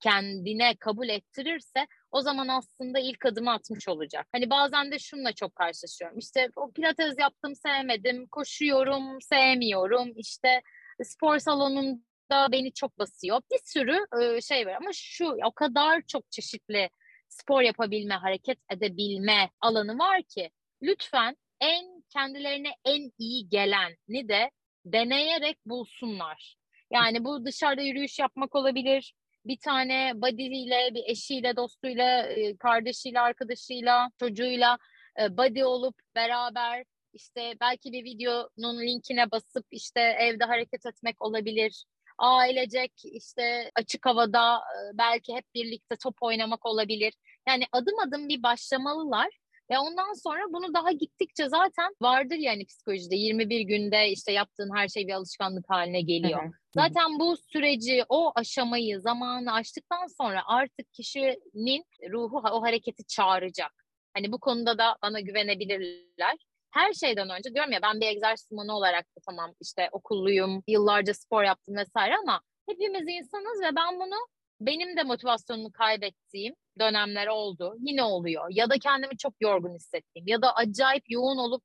kendine 0.00 0.76
kabul 0.76 1.08
ettirirse 1.08 1.86
o 2.10 2.20
zaman 2.20 2.48
aslında 2.48 2.98
ilk 2.98 3.26
adımı 3.26 3.52
atmış 3.52 3.88
olacak. 3.88 4.26
Hani 4.32 4.50
bazen 4.50 4.92
de 4.92 4.98
şununla 4.98 5.32
çok 5.32 5.54
karşılaşıyorum. 5.54 6.18
İşte 6.18 6.48
o 6.56 6.72
pilates 6.72 7.14
yaptım 7.18 7.54
sevmedim, 7.54 8.26
koşuyorum 8.26 9.20
sevmiyorum, 9.20 10.12
işte 10.16 10.62
spor 11.02 11.38
salonunda 11.38 12.52
beni 12.52 12.72
çok 12.72 12.98
basıyor. 12.98 13.40
Bir 13.52 13.58
sürü 13.64 13.98
şey 14.42 14.66
var 14.66 14.72
ama 14.72 14.90
şu 14.92 15.36
o 15.44 15.52
kadar 15.52 16.02
çok 16.08 16.32
çeşitli 16.32 16.90
spor 17.28 17.62
yapabilme, 17.62 18.14
hareket 18.14 18.58
edebilme 18.70 19.50
alanı 19.60 19.98
var 19.98 20.22
ki 20.22 20.50
lütfen 20.82 21.36
en 21.60 22.04
kendilerine 22.12 22.70
en 22.84 23.12
iyi 23.18 23.48
geleni 23.48 24.28
de 24.28 24.50
deneyerek 24.84 25.58
bulsunlar. 25.66 26.56
Yani 26.90 27.24
bu 27.24 27.44
dışarıda 27.44 27.82
yürüyüş 27.82 28.18
yapmak 28.18 28.54
olabilir. 28.54 29.14
Bir 29.44 29.58
tane 29.58 30.12
buddy'yle, 30.14 30.94
bir 30.94 31.02
eşiyle, 31.06 31.56
dostuyla, 31.56 32.22
e, 32.22 32.56
kardeşiyle, 32.56 33.20
arkadaşıyla, 33.20 34.10
çocuğuyla 34.20 34.78
e, 35.20 35.36
buddy 35.36 35.64
olup 35.64 35.94
beraber 36.14 36.84
işte 37.12 37.54
belki 37.60 37.92
bir 37.92 38.04
videonun 38.04 38.80
linkine 38.80 39.30
basıp 39.30 39.66
işte 39.70 40.00
evde 40.00 40.44
hareket 40.44 40.86
etmek 40.86 41.22
olabilir. 41.22 41.84
Ailecek 42.18 42.92
işte 43.04 43.70
açık 43.74 44.06
havada 44.06 44.56
e, 44.56 44.98
belki 44.98 45.34
hep 45.34 45.44
birlikte 45.54 45.96
top 45.96 46.16
oynamak 46.20 46.66
olabilir. 46.66 47.14
Yani 47.48 47.64
adım 47.72 47.98
adım 47.98 48.28
bir 48.28 48.42
başlamalılar 48.42 49.28
ve 49.70 49.78
ondan 49.78 50.12
sonra 50.12 50.42
bunu 50.52 50.74
daha 50.74 50.92
gittikçe 50.92 51.48
zaten 51.48 51.92
vardır 52.02 52.36
yani 52.36 52.66
psikolojide 52.66 53.16
21 53.16 53.60
günde 53.60 54.08
işte 54.08 54.32
yaptığın 54.32 54.76
her 54.76 54.88
şey 54.88 55.06
bir 55.08 55.12
alışkanlık 55.12 55.70
haline 55.70 56.00
geliyor. 56.00 56.42
Zaten 56.74 57.18
bu 57.18 57.36
süreci, 57.36 58.04
o 58.08 58.32
aşamayı, 58.34 59.00
zamanı 59.00 59.52
aştıktan 59.52 60.06
sonra 60.22 60.42
artık 60.46 60.92
kişinin 60.92 61.84
ruhu 62.10 62.38
o 62.38 62.62
hareketi 62.62 63.06
çağıracak. 63.06 63.72
Hani 64.14 64.32
bu 64.32 64.40
konuda 64.40 64.78
da 64.78 64.96
bana 65.02 65.20
güvenebilirler. 65.20 66.36
Her 66.70 66.92
şeyden 66.92 67.30
önce 67.30 67.54
diyorum 67.54 67.72
ya 67.72 67.82
ben 67.82 68.00
bir 68.00 68.06
egzersiz 68.06 68.48
uzmanı 68.52 68.76
olarak 68.76 69.04
da 69.04 69.20
tamam 69.28 69.54
işte 69.60 69.88
okulluyum, 69.92 70.62
yıllarca 70.68 71.14
spor 71.14 71.42
yaptım 71.42 71.76
vesaire 71.76 72.14
ama 72.16 72.40
hepimiz 72.68 73.08
insanız 73.08 73.60
ve 73.62 73.76
ben 73.76 74.00
bunu 74.00 74.16
benim 74.60 74.96
de 74.96 75.02
motivasyonumu 75.02 75.72
kaybettiğim 75.72 76.54
dönemler 76.78 77.26
oldu. 77.26 77.76
Yine 77.80 78.02
oluyor. 78.02 78.46
Ya 78.50 78.70
da 78.70 78.74
kendimi 78.78 79.16
çok 79.16 79.34
yorgun 79.40 79.74
hissettiğim 79.74 80.28
ya 80.28 80.42
da 80.42 80.54
acayip 80.54 81.04
yoğun 81.08 81.38
olup 81.38 81.62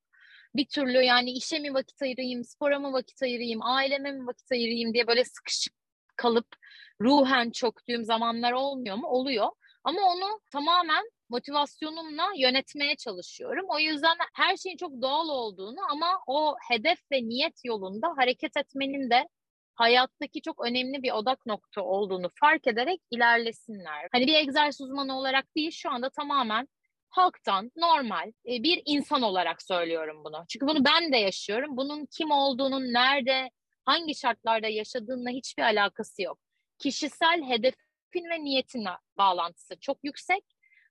bir 0.56 0.66
türlü 0.66 1.02
yani 1.02 1.32
işe 1.32 1.60
mi 1.60 1.74
vakit 1.74 2.02
ayırayım, 2.02 2.44
spora 2.44 2.80
mı 2.80 2.94
vakit 2.94 3.22
ayırayım, 3.24 3.64
aileme 3.64 4.12
mi 4.12 4.28
vakit 4.28 4.52
ayırayım 4.52 4.94
diye 4.94 5.08
böyle 5.08 5.26
sıkışık 5.26 5.74
kalıp 6.16 6.48
ruhen 7.02 7.52
çöktüğüm 7.52 8.04
zamanlar 8.04 8.52
olmuyor 8.52 8.96
mu? 8.96 9.08
Oluyor. 9.08 9.48
Ama 9.84 10.02
onu 10.02 10.42
tamamen 10.52 11.10
motivasyonumla 11.30 12.28
yönetmeye 12.38 12.96
çalışıyorum. 12.96 13.66
O 13.70 13.80
yüzden 13.80 14.18
her 14.34 14.58
şeyin 14.58 14.78
çok 14.78 15.02
doğal 15.02 15.30
olduğunu 15.30 15.80
ama 15.92 16.20
o 16.28 16.56
hedef 16.70 17.00
ve 17.12 17.24
niyet 17.24 17.60
yolunda 17.66 18.08
hareket 18.18 18.58
etmenin 18.58 19.10
de 19.10 19.28
hayattaki 19.76 20.42
çok 20.42 20.66
önemli 20.66 21.04
bir 21.04 21.12
odak 21.12 21.46
nokta 21.46 21.82
olduğunu 21.82 22.30
fark 22.40 22.68
ederek 22.68 23.02
ilerlesinler. 23.12 24.08
Hani 24.12 24.28
bir 24.28 24.36
egzersiz 24.36 24.82
uzmanı 24.82 25.18
olarak 25.18 25.56
değil 25.56 25.72
şu 25.72 25.90
anda 25.92 26.10
tamamen 26.10 26.68
halktan 27.10 27.72
normal 27.76 28.28
e, 28.28 28.64
bir 28.64 28.82
insan 28.86 29.22
olarak 29.22 29.62
söylüyorum 29.62 30.24
bunu. 30.26 30.46
Çünkü 30.50 30.68
bunu 30.68 30.86
ben 30.86 31.14
de 31.14 31.18
yaşıyorum. 31.18 31.78
Bunun 31.78 32.06
kim 32.18 32.32
olduğunun 32.32 32.94
nerede, 32.94 33.50
hangi 33.86 34.16
şartlarda 34.16 34.68
yaşadığınla 34.68 35.30
hiçbir 35.30 35.64
alakası 35.64 36.22
yok. 36.22 36.40
Kişisel 36.80 37.44
hedefin 37.44 38.30
ve 38.30 38.44
niyetin 38.44 38.86
bağlantısı 39.18 39.80
çok 39.80 39.98
yüksek. 40.04 40.44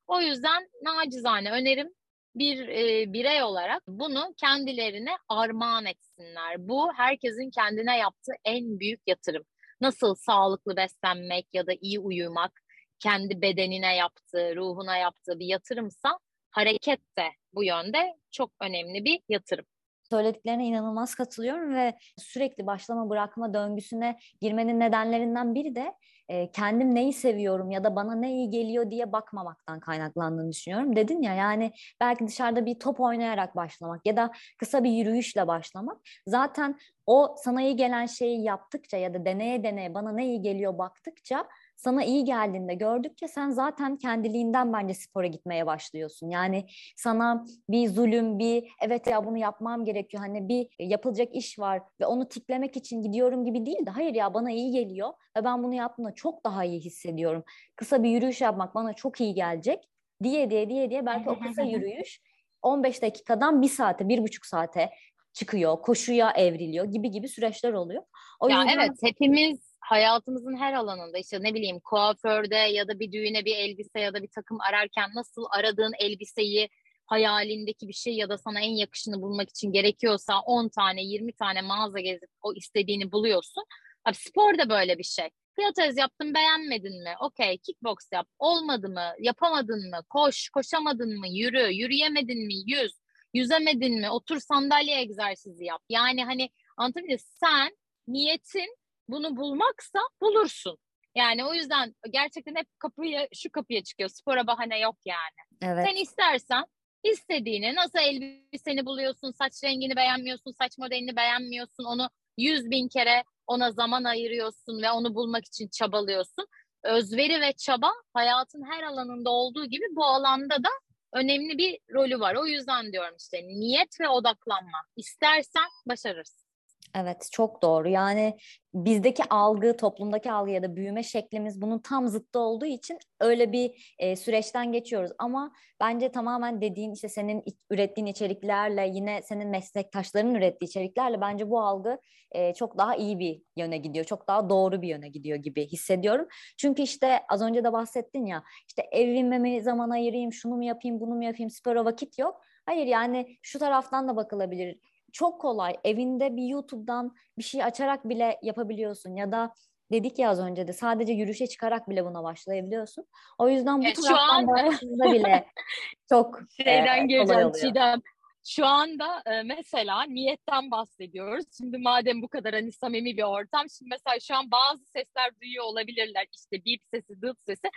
O 0.07 0.21
yüzden 0.21 0.69
nacizane 0.83 1.51
önerim 1.51 1.89
bir 2.35 2.69
e, 2.69 3.13
birey 3.13 3.43
olarak 3.43 3.83
bunu 3.89 4.35
kendilerine 4.37 5.11
armağan 5.29 5.87
etsinler. 5.87 6.69
Bu 6.69 6.93
herkesin 6.95 7.51
kendine 7.51 7.99
yaptığı 7.99 8.33
en 8.45 8.81
büyük 8.81 9.01
yatırım. 9.07 9.43
Nasıl 9.81 10.15
sağlıklı 10.15 10.77
beslenmek 10.77 11.47
ya 11.53 11.67
da 11.67 11.73
iyi 11.81 12.01
uyumak 12.01 12.53
kendi 12.99 13.43
bedenine 13.43 13.97
yaptığı, 13.97 14.57
ruhuna 14.57 14.97
yaptığı 14.97 15.39
bir 15.39 15.47
yatırımsa 15.47 16.19
hareket 16.51 17.01
de 17.19 17.25
bu 17.55 17.65
yönde 17.65 18.17
çok 18.31 18.53
önemli 18.61 19.05
bir 19.05 19.21
yatırım 19.29 19.67
söylediklerine 20.11 20.67
inanılmaz 20.67 21.15
katılıyorum 21.15 21.75
ve 21.75 21.95
sürekli 22.19 22.67
başlama 22.67 23.11
bırakma 23.11 23.55
döngüsüne 23.55 24.19
girmenin 24.41 24.81
nedenlerinden 24.81 25.55
biri 25.55 25.75
de 25.75 25.93
e, 26.31 26.51
kendim 26.53 26.95
neyi 26.95 27.13
seviyorum 27.13 27.71
ya 27.71 27.85
da 27.85 27.97
bana 27.97 28.15
ne 28.15 28.33
iyi 28.33 28.51
geliyor 28.51 28.91
diye 28.91 29.13
bakmamaktan 29.13 29.81
kaynaklandığını 29.81 30.53
düşünüyorum. 30.53 30.97
Dedin 30.97 31.23
ya 31.23 31.35
yani 31.35 31.73
belki 32.01 32.27
dışarıda 32.27 32.67
bir 32.67 32.79
top 32.79 33.01
oynayarak 33.01 33.57
başlamak 33.57 34.07
ya 34.07 34.17
da 34.17 34.31
kısa 34.59 34.85
bir 34.85 34.91
yürüyüşle 34.91 35.47
başlamak 35.47 35.99
zaten 36.27 36.79
o 37.07 37.35
sana 37.39 37.63
iyi 37.63 37.77
gelen 37.77 38.07
şeyi 38.07 38.43
yaptıkça 38.43 38.97
ya 38.97 39.15
da 39.15 39.25
deneye 39.25 39.65
deneye 39.65 39.95
bana 39.95 40.13
ne 40.13 40.27
iyi 40.27 40.43
geliyor 40.43 40.79
baktıkça 40.79 41.49
sana 41.81 42.05
iyi 42.05 42.25
geldiğinde 42.25 42.75
gördükçe 42.75 43.29
sen 43.29 43.51
zaten 43.51 43.97
kendiliğinden 43.97 44.73
bence 44.73 44.95
spora 44.95 45.27
gitmeye 45.27 45.67
başlıyorsun. 45.67 46.31
Yani 46.31 46.67
sana 46.97 47.45
bir 47.69 47.89
zulüm, 47.89 48.39
bir 48.39 48.69
evet 48.83 49.07
ya 49.07 49.25
bunu 49.25 49.39
yapmam 49.39 49.85
gerekiyor. 49.85 50.23
Hani 50.23 50.49
bir 50.49 50.69
yapılacak 50.79 51.35
iş 51.35 51.59
var 51.59 51.83
ve 52.01 52.07
onu 52.07 52.29
tiklemek 52.29 52.77
için 52.77 53.03
gidiyorum 53.03 53.45
gibi 53.45 53.67
değil 53.67 53.87
de 53.87 53.91
hayır 53.91 54.15
ya 54.15 54.35
bana 54.35 54.51
iyi 54.51 54.71
geliyor 54.71 55.13
ve 55.37 55.45
ben 55.45 55.63
bunu 55.63 55.75
yaptığımda 55.75 56.15
çok 56.15 56.45
daha 56.45 56.65
iyi 56.65 56.81
hissediyorum. 56.81 57.45
Kısa 57.77 58.03
bir 58.03 58.11
yürüyüş 58.11 58.41
yapmak 58.41 58.75
bana 58.75 58.93
çok 58.93 59.21
iyi 59.21 59.35
gelecek 59.35 59.89
diye 60.23 60.51
diye 60.51 60.69
diye 60.71 60.91
diye 60.91 61.07
belki 61.07 61.31
o 61.31 61.39
kısa 61.39 61.63
yürüyüş 61.73 62.21
15 62.63 63.03
dakikadan 63.03 63.63
bir 63.63 63.69
saate, 63.69 64.09
bir 64.09 64.23
buçuk 64.23 64.47
saate 64.47 64.91
çıkıyor, 65.33 65.83
koşuya 65.83 66.31
evriliyor 66.31 66.85
gibi 66.85 67.11
gibi 67.11 67.29
süreçler 67.29 67.73
oluyor. 67.73 68.03
O 68.41 68.49
ya 68.49 68.63
yüzden... 68.63 68.79
evet 68.79 68.93
hepimiz 69.03 69.70
hayatımızın 69.91 70.57
her 70.57 70.73
alanında 70.73 71.19
işte 71.19 71.39
ne 71.43 71.55
bileyim 71.55 71.81
kuaförde 71.81 72.57
ya 72.57 72.89
da 72.89 73.01
bir 73.01 73.13
düğüne 73.13 73.45
bir 73.45 73.57
elbise 73.57 74.01
ya 74.01 74.15
da 74.15 74.23
bir 74.23 74.29
takım 74.35 74.59
ararken 74.61 75.11
nasıl 75.15 75.45
aradığın 75.51 75.93
elbiseyi 75.99 76.69
hayalindeki 77.07 77.89
bir 77.89 77.93
şey 77.93 78.15
ya 78.15 78.29
da 78.29 78.39
sana 78.39 78.61
en 78.61 78.71
yakışını 78.77 79.23
bulmak 79.23 79.51
için 79.51 79.73
gerekiyorsa 79.73 80.41
10 80.41 80.69
tane 80.69 81.03
20 81.03 81.33
tane 81.33 81.63
mağaza 81.63 82.01
gezip 82.01 82.31
o 82.43 82.55
istediğini 82.55 83.13
buluyorsun. 83.13 83.65
Abi 84.05 84.15
spor 84.15 84.59
da 84.59 84.69
böyle 84.69 84.99
bir 84.99 85.05
şey. 85.05 85.29
Pilates 85.57 85.99
yaptın 85.99 86.35
beğenmedin 86.35 87.03
mi? 87.03 87.15
Okey 87.21 87.59
kickbox 87.59 87.97
yap. 88.13 88.27
Olmadı 88.39 88.89
mı? 88.89 89.13
Yapamadın 89.21 89.91
mı? 89.91 90.01
Koş. 90.09 90.49
Koşamadın 90.49 91.19
mı? 91.19 91.29
Yürü. 91.29 91.73
Yürüyemedin 91.73 92.47
mi? 92.47 92.55
Yüz. 92.67 92.93
Yüzemedin 93.35 94.01
mi? 94.01 94.11
Otur 94.11 94.41
sandalye 94.41 95.01
egzersizi 95.01 95.65
yap. 95.65 95.83
Yani 95.89 96.25
hani 96.25 96.51
anlatabiliyor 96.77 97.19
Sen 97.41 97.77
niyetin 98.09 98.80
bunu 99.11 99.37
bulmaksa 99.37 99.99
bulursun. 100.23 100.79
Yani 101.15 101.45
o 101.45 101.55
yüzden 101.55 101.95
gerçekten 102.11 102.55
hep 102.55 102.67
kapıya 102.79 103.29
şu 103.35 103.51
kapıya 103.51 103.83
çıkıyor. 103.83 104.11
Spora 104.11 104.47
bahane 104.47 104.79
yok 104.79 104.97
yani. 105.05 105.41
Evet. 105.63 105.87
Sen 105.89 105.97
istersen 105.97 106.65
istediğini 107.05 107.75
nasıl 107.75 107.99
elbiseni 107.99 108.87
buluyorsun, 108.87 109.31
saç 109.31 109.53
rengini 109.65 109.97
beğenmiyorsun, 109.97 110.53
saç 110.53 110.79
modelini 110.79 111.17
beğenmiyorsun, 111.17 111.85
onu 111.85 112.11
yüz 112.39 112.71
bin 112.71 112.89
kere 112.89 113.25
ona 113.47 113.73
zaman 113.73 114.05
ayırıyorsun 114.05 114.83
ve 114.83 114.91
onu 114.91 115.15
bulmak 115.15 115.45
için 115.47 115.69
çabalıyorsun. 115.69 116.47
Özveri 116.85 117.41
ve 117.41 117.53
çaba 117.53 117.91
hayatın 118.15 118.63
her 118.71 118.83
alanında 118.83 119.31
olduğu 119.31 119.65
gibi 119.65 119.85
bu 119.91 120.05
alanda 120.05 120.57
da 120.65 120.69
önemli 121.13 121.59
bir 121.59 121.79
rolü 121.93 122.21
var. 122.21 122.35
O 122.35 122.47
yüzden 122.47 122.93
diyorum 122.93 123.15
işte 123.19 123.43
niyet 123.43 124.01
ve 124.01 124.09
odaklanma. 124.09 124.79
İstersen 124.97 125.69
başarırsın. 125.87 126.50
Evet 126.95 127.29
çok 127.33 127.63
doğru. 127.63 127.89
Yani 127.89 128.37
bizdeki 128.75 129.23
algı, 129.31 129.77
toplumdaki 129.77 130.33
algı 130.33 130.51
ya 130.51 130.63
da 130.63 130.77
büyüme 130.77 131.03
şeklimiz 131.03 131.63
bunun 131.63 131.79
tam 131.79 132.09
zıttı 132.09 132.39
olduğu 132.39 132.67
için 132.67 132.99
öyle 133.21 133.53
bir 133.53 133.95
e, 133.99 134.17
süreçten 134.17 134.73
geçiyoruz. 134.73 135.11
Ama 135.19 135.53
bence 135.81 136.13
tamamen 136.13 136.61
dediğin 136.61 136.93
işte 136.93 137.09
senin 137.09 137.45
ürettiğin 137.71 138.07
içeriklerle 138.07 138.91
yine 138.95 139.23
senin 139.23 139.49
meslektaşlarının 139.49 140.35
ürettiği 140.35 140.69
içeriklerle 140.69 141.21
bence 141.21 141.51
bu 141.51 141.61
algı 141.61 141.99
e, 142.33 142.55
çok 142.55 142.79
daha 142.79 142.97
iyi 142.97 143.19
bir 143.19 143.43
yöne 143.57 143.79
gidiyor. 143.79 144.05
Çok 144.05 144.29
daha 144.29 144.51
doğru 144.51 144.83
bir 144.83 144.89
yöne 144.89 145.09
gidiyor 145.09 145.37
gibi 145.39 145.67
hissediyorum. 145.67 146.29
Çünkü 146.59 146.83
işte 146.83 147.21
az 147.29 147.43
önce 147.43 147.65
de 147.65 147.73
bahsettin 147.73 148.27
ya 148.27 148.43
işte 148.69 148.83
evime 148.93 149.39
mi 149.39 149.63
zaman 149.63 149.91
ayırayım, 149.91 150.33
şunu 150.33 150.57
mu 150.57 150.65
yapayım, 150.65 151.01
bunu 151.01 151.15
mu 151.15 151.25
yapayım, 151.25 151.51
spora 151.51 151.85
vakit 151.85 152.19
yok. 152.19 152.41
Hayır 152.67 152.87
yani 152.87 153.37
şu 153.43 153.59
taraftan 153.59 154.09
da 154.09 154.17
bakılabilir 154.17 154.79
çok 155.13 155.41
kolay. 155.41 155.77
Evinde 155.85 156.37
bir 156.37 156.43
YouTube'dan 156.43 157.15
bir 157.39 157.43
şey 157.43 157.65
açarak 157.65 158.09
bile 158.09 158.39
yapabiliyorsun 158.43 159.15
ya 159.15 159.33
da 159.33 159.55
dedik 159.93 160.19
ya 160.19 160.31
az 160.31 160.41
önce 160.41 160.69
de 160.69 160.73
sadece 160.73 161.13
yürüyüşe 161.13 161.47
çıkarak 161.47 161.89
bile 161.89 162.05
buna 162.05 162.25
başlayabiliyorsun. 162.25 163.07
O 163.39 163.49
yüzden 163.49 163.81
bu 163.81 163.85
evet, 163.85 163.97
taraftan 163.97 164.47
an... 164.47 165.13
bile 165.13 165.47
çok 166.09 166.41
şeyden 166.57 167.05
e, 167.05 167.07
geleceğim 167.07 167.53
Çiğdem. 167.61 168.01
Şu 168.47 168.67
anda 168.67 169.23
e, 169.27 169.43
mesela 169.43 170.03
niyetten 170.03 170.71
bahsediyoruz. 170.71 171.45
Şimdi 171.59 171.79
madem 171.79 172.23
bu 172.23 172.29
kadar 172.29 172.55
hani 172.55 172.73
samimi 172.73 173.17
bir 173.17 173.23
ortam. 173.23 173.71
Şimdi 173.79 173.89
mesela 173.89 174.21
şu 174.21 174.35
an 174.35 174.51
bazı 174.51 174.85
sesler 174.85 175.41
duyuyor 175.43 175.65
olabilirler. 175.65 176.27
İşte 176.33 176.65
bip 176.65 176.81
sesi, 176.91 177.23
dıt 177.23 177.39
sesi. 177.41 177.69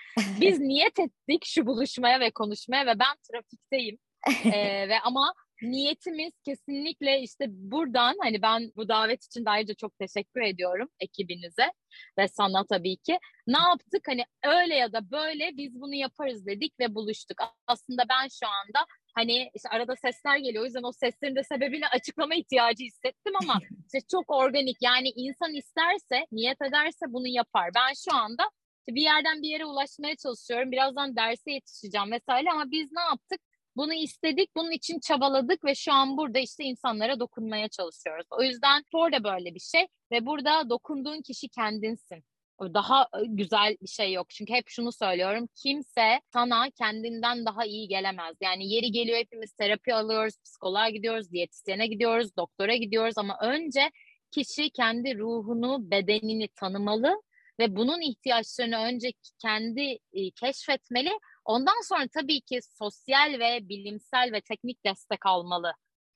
Biz 0.42 0.60
niyet 0.60 1.00
ettik 1.00 1.46
şu 1.46 1.66
buluşmaya 1.66 2.20
ve 2.20 2.32
konuşmaya 2.32 2.86
ve 2.86 3.00
ben 3.00 3.16
trafikteyim. 3.32 3.98
e, 4.46 4.90
ve 4.90 5.00
ama 5.00 5.34
niyetimiz 5.64 6.34
kesinlikle 6.46 7.22
işte 7.22 7.46
buradan 7.50 8.16
hani 8.22 8.42
ben 8.42 8.72
bu 8.76 8.90
davet 8.90 9.24
için 9.24 9.46
de 9.46 9.50
ayrıca 9.50 9.74
çok 9.74 10.00
teşekkür 10.00 10.42
ediyorum 10.42 10.90
ekibinize 11.00 11.72
ve 12.20 12.28
sana 12.28 12.66
tabii 12.66 12.98
ki. 12.98 13.20
Ne 13.48 13.58
yaptık 13.60 14.08
hani 14.08 14.26
öyle 14.44 14.76
ya 14.76 14.94
da 14.94 15.12
böyle 15.12 15.58
biz 15.58 15.82
bunu 15.82 15.96
yaparız 15.96 16.46
dedik 16.46 16.80
ve 16.80 16.96
buluştuk. 16.96 17.38
Aslında 17.68 18.04
ben 18.10 18.28
şu 18.28 18.48
anda 18.48 18.86
hani 19.16 19.52
işte 19.56 19.70
arada 19.70 19.96
sesler 19.96 20.38
geliyor 20.38 20.64
o 20.64 20.66
yüzden 20.66 20.84
o 20.84 20.92
seslerin 20.92 21.36
de 21.36 21.44
sebebini 21.44 21.88
açıklama 21.88 22.36
ihtiyacı 22.36 22.84
hissettim 22.84 23.34
ama 23.42 23.60
işte 23.86 24.08
çok 24.12 24.32
organik 24.32 24.78
yani 24.82 25.10
insan 25.16 25.54
isterse 25.54 26.28
niyet 26.32 26.62
ederse 26.62 27.06
bunu 27.08 27.28
yapar. 27.28 27.70
Ben 27.76 27.94
şu 28.10 28.18
anda 28.18 28.44
bir 28.90 29.02
yerden 29.02 29.42
bir 29.42 29.50
yere 29.50 29.66
ulaşmaya 29.66 30.16
çalışıyorum. 30.16 30.72
Birazdan 30.72 31.16
derse 31.16 31.52
yetişeceğim 31.52 32.12
vesaire 32.12 32.52
ama 32.52 32.72
biz 32.72 32.92
ne 32.92 33.02
yaptık? 33.02 33.42
Bunu 33.76 33.94
istedik, 33.94 34.56
bunun 34.56 34.72
için 34.72 35.00
çabaladık 35.00 35.66
ve 35.66 35.76
şu 35.76 35.94
an 35.94 36.18
burada 36.18 36.40
işte 36.40 36.64
insanlara 36.64 37.20
dokunmaya 37.20 37.68
çalışıyoruz. 37.70 38.26
O 38.32 38.44
yüzden 38.44 38.82
spor 38.82 39.12
da 39.12 39.24
böyle 39.24 39.56
bir 39.56 39.60
şey 39.60 39.88
ve 40.12 40.26
burada 40.26 40.70
dokunduğun 40.70 41.22
kişi 41.22 41.50
kendinsin. 41.50 42.24
Daha 42.62 43.04
e, 43.04 43.26
güzel 43.28 43.78
bir 43.82 43.88
şey 43.88 44.14
yok. 44.14 44.30
Çünkü 44.30 44.54
hep 44.54 44.64
şunu 44.68 44.92
söylüyorum. 44.92 45.50
Kimse 45.56 46.22
sana 46.34 46.70
kendinden 46.70 47.46
daha 47.46 47.66
iyi 47.66 47.88
gelemez. 47.88 48.36
Yani 48.42 48.74
yeri 48.74 48.92
geliyor 48.92 49.18
hepimiz 49.18 49.54
terapi 49.54 49.94
alıyoruz, 49.94 50.34
psikoloğa 50.46 50.90
gidiyoruz, 50.90 51.32
diyetisyene 51.32 51.88
gidiyoruz, 51.88 52.38
doktora 52.38 52.76
gidiyoruz 52.76 53.18
ama 53.18 53.38
önce 53.42 53.92
kişi 54.32 54.70
kendi 54.70 55.18
ruhunu, 55.18 55.92
bedenini 55.92 56.48
tanımalı 56.48 57.22
ve 57.60 57.76
bunun 57.76 58.02
ihtiyaçlarını 58.02 58.78
önce 58.78 59.12
kendi 59.42 60.00
e, 60.14 60.32
keşfetmeli. 60.32 61.10
Ondan 61.46 61.82
sonra 61.84 62.08
tabii 62.14 62.42
ki 62.42 62.60
sosyal 62.62 63.40
ve 63.40 63.70
bilimsel 63.70 64.30
ve 64.34 64.42
teknik 64.42 64.86
destek 64.86 65.26
almalı. 65.26 65.74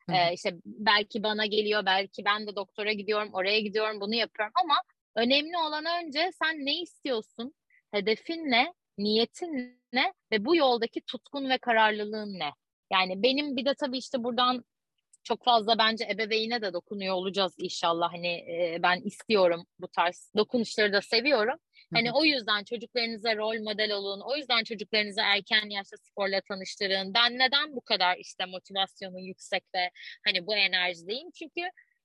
Ee, 0.10 0.34
işte 0.34 0.56
belki 0.66 1.24
bana 1.24 1.46
geliyor, 1.46 1.86
belki 1.86 2.26
ben 2.26 2.48
de 2.48 2.56
doktora 2.56 2.92
gidiyorum, 2.92 3.30
oraya 3.34 3.60
gidiyorum, 3.60 4.02
bunu 4.02 4.16
yapıyorum 4.16 4.54
ama 4.64 4.82
önemli 5.16 5.58
olan 5.58 5.86
önce 5.86 6.32
sen 6.44 6.66
ne 6.66 6.82
istiyorsun, 6.82 7.54
hedefin 7.92 8.52
ne, 8.52 8.74
niyetin 8.98 9.82
ne 9.94 10.14
ve 10.32 10.46
bu 10.46 10.56
yoldaki 10.56 11.02
tutkun 11.02 11.50
ve 11.50 11.58
kararlılığın 11.58 12.40
ne? 12.40 12.50
Yani 12.92 13.24
benim 13.24 13.56
bir 13.58 13.66
de 13.66 13.74
tabii 13.74 13.98
işte 13.98 14.24
buradan 14.24 14.66
çok 15.24 15.44
fazla 15.44 15.78
bence 15.78 16.06
ebeveyne 16.06 16.62
de 16.62 16.74
dokunuyor 16.74 17.16
olacağız 17.16 17.54
inşallah. 17.58 18.14
Hani 18.14 18.28
e, 18.28 18.80
ben 18.84 19.02
istiyorum 19.02 19.66
bu 19.80 19.88
tarz 19.88 20.32
dokunuşları 20.38 20.94
da 20.94 21.02
seviyorum. 21.02 21.60
Hani 21.94 22.12
o 22.12 22.24
yüzden 22.26 22.64
çocuklarınıza 22.64 23.36
rol 23.36 23.62
model 23.64 23.92
olun. 23.92 24.22
O 24.26 24.36
yüzden 24.38 24.64
çocuklarınızı 24.64 25.22
erken 25.22 25.70
yaşta 25.70 25.98
sporla 25.98 26.42
tanıştırın. 26.42 27.14
Ben 27.14 27.40
neden 27.40 27.76
bu 27.76 27.82
kadar 27.82 28.18
işte 28.18 28.46
motivasyonum 28.46 29.18
yüksek 29.18 29.64
ve 29.76 29.90
hani 30.26 30.48
bu 30.48 30.56
enerjideyim? 30.56 31.32
Çünkü 31.32 31.62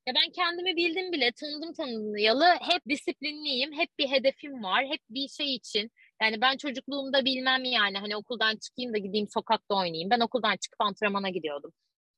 ya 0.07 0.15
ben 0.15 0.33
kendimi 0.33 0.77
bildim 0.77 1.13
bile, 1.13 1.33
tanıdım 1.33 1.73
tanıyalı. 1.73 2.45
Hep 2.61 2.83
disiplinliyim, 2.89 3.73
hep 3.73 3.89
bir 3.99 4.09
hedefim 4.11 4.63
var, 4.63 4.87
hep 4.87 5.01
bir 5.11 5.29
şey 5.29 5.55
için. 5.55 5.91
Yani 6.23 6.41
ben 6.41 6.57
çocukluğumda 6.57 7.25
bilmem 7.25 7.65
yani 7.65 7.99
hani 7.99 8.17
okuldan 8.17 8.57
çıkayım 8.57 8.95
da 8.95 8.99
gideyim 8.99 9.29
sokakta 9.35 9.75
oynayayım. 9.75 10.11
Ben 10.11 10.21
okuldan 10.21 10.57
çıkıp 10.57 10.81
antrenmana 10.81 11.29
gidiyordum. 11.31 11.73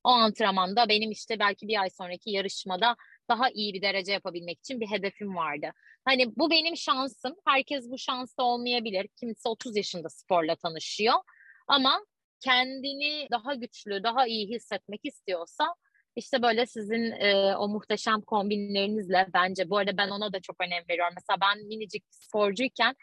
O 0.04 0.08
antrenmanda 0.08 0.88
benim 0.88 1.10
işte 1.10 1.38
belki 1.38 1.68
bir 1.68 1.80
ay 1.80 1.90
sonraki 1.90 2.30
yarışmada 2.30 2.96
daha 3.28 3.50
iyi 3.50 3.74
bir 3.74 3.82
derece 3.82 4.12
yapabilmek 4.12 4.58
için 4.58 4.80
bir 4.80 4.86
hedefim 4.86 5.36
vardı. 5.36 5.70
Hani 6.04 6.36
bu 6.36 6.50
benim 6.50 6.76
şansım. 6.76 7.34
Herkes 7.46 7.90
bu 7.90 7.98
şansta 7.98 8.42
olmayabilir. 8.42 9.08
Kimisi 9.20 9.48
30 9.48 9.76
yaşında 9.76 10.08
sporla 10.08 10.56
tanışıyor. 10.56 11.14
Ama 11.68 12.04
kendini 12.40 13.28
daha 13.30 13.54
güçlü, 13.54 14.02
daha 14.02 14.26
iyi 14.26 14.48
hissetmek 14.48 15.00
istiyorsa 15.04 15.74
işte 16.16 16.42
böyle 16.42 16.66
sizin 16.66 17.10
e, 17.10 17.56
o 17.56 17.68
muhteşem 17.68 18.20
kombinlerinizle 18.20 19.26
bence 19.34 19.70
bu 19.70 19.78
arada 19.78 19.96
ben 19.96 20.08
ona 20.08 20.32
da 20.32 20.40
çok 20.40 20.56
önem 20.60 20.82
veriyorum. 20.90 21.14
Mesela 21.16 21.38
ben 21.40 21.66
minicik 21.66 22.04
sporcuyken 22.10 22.94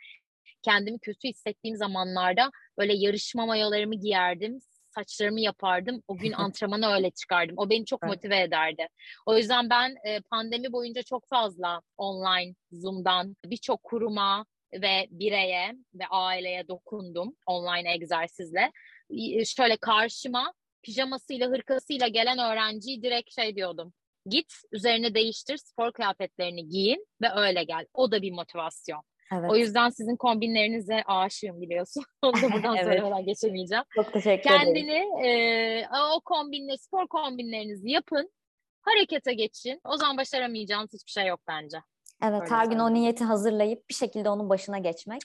kendimi 0.61 0.99
kötü 0.99 1.27
hissettiğim 1.27 1.77
zamanlarda 1.77 2.51
böyle 2.77 2.93
yarışma 2.93 3.45
mayolarımı 3.45 3.95
giyerdim 3.95 4.59
saçlarımı 4.91 5.39
yapardım. 5.39 6.03
O 6.07 6.17
gün 6.17 6.31
antrenmana 6.37 6.93
öyle 6.93 7.11
çıkardım. 7.11 7.55
O 7.57 7.69
beni 7.69 7.85
çok 7.85 8.03
motive 8.03 8.41
ederdi. 8.41 8.87
O 9.25 9.37
yüzden 9.37 9.69
ben 9.69 9.95
e, 10.05 10.21
pandemi 10.21 10.71
boyunca 10.71 11.03
çok 11.03 11.27
fazla 11.27 11.81
online, 11.97 12.55
Zoom'dan 12.71 13.35
birçok 13.45 13.83
kuruma 13.83 14.45
ve 14.73 15.07
bireye 15.11 15.75
ve 15.93 16.07
aileye 16.09 16.67
dokundum 16.67 17.35
online 17.45 17.93
egzersizle. 17.93 18.71
Şöyle 19.45 19.77
karşıma 19.77 20.53
pijamasıyla, 20.83 21.49
hırkasıyla 21.49 22.07
gelen 22.07 22.37
öğrenciyi 22.37 23.03
direkt 23.03 23.35
şey 23.35 23.55
diyordum. 23.55 23.93
Git, 24.25 24.53
üzerine 24.71 25.13
değiştir, 25.13 25.57
spor 25.57 25.91
kıyafetlerini 25.91 26.67
giyin 26.67 27.07
ve 27.21 27.27
öyle 27.35 27.63
gel. 27.63 27.85
O 27.93 28.11
da 28.11 28.21
bir 28.21 28.31
motivasyon. 28.31 29.01
Evet. 29.33 29.51
O 29.51 29.55
yüzden 29.55 29.89
sizin 29.89 30.15
kombinlerinize 30.15 31.03
aşığım 31.05 31.61
biliyorsun. 31.61 32.03
Onu 32.21 32.33
da 32.33 32.41
buradan 32.53 32.75
evet. 32.75 32.85
söylemeden 32.85 33.25
geçemeyeceğim. 33.25 33.83
Çok 33.95 34.13
teşekkür 34.13 34.49
Kendini, 34.49 34.79
ederim. 34.79 35.09
Kendini 35.09 35.27
e, 35.27 35.87
o 36.15 36.21
kombinle, 36.21 36.77
spor 36.77 37.07
kombinlerinizi 37.07 37.89
yapın. 37.89 38.31
Harekete 38.81 39.33
geçin. 39.33 39.79
O 39.85 39.97
zaman 39.97 40.17
başaramayacağınız 40.17 40.93
hiçbir 40.93 41.11
şey 41.11 41.27
yok 41.27 41.39
bence. 41.47 41.77
Evet 42.23 42.41
Öyle 42.41 42.51
her 42.51 42.65
gün 42.65 42.79
o 42.79 42.93
niyeti 42.93 43.23
hazırlayıp 43.23 43.89
bir 43.89 43.93
şekilde 43.93 44.29
onun 44.29 44.49
başına 44.49 44.77
geçmek. 44.77 45.21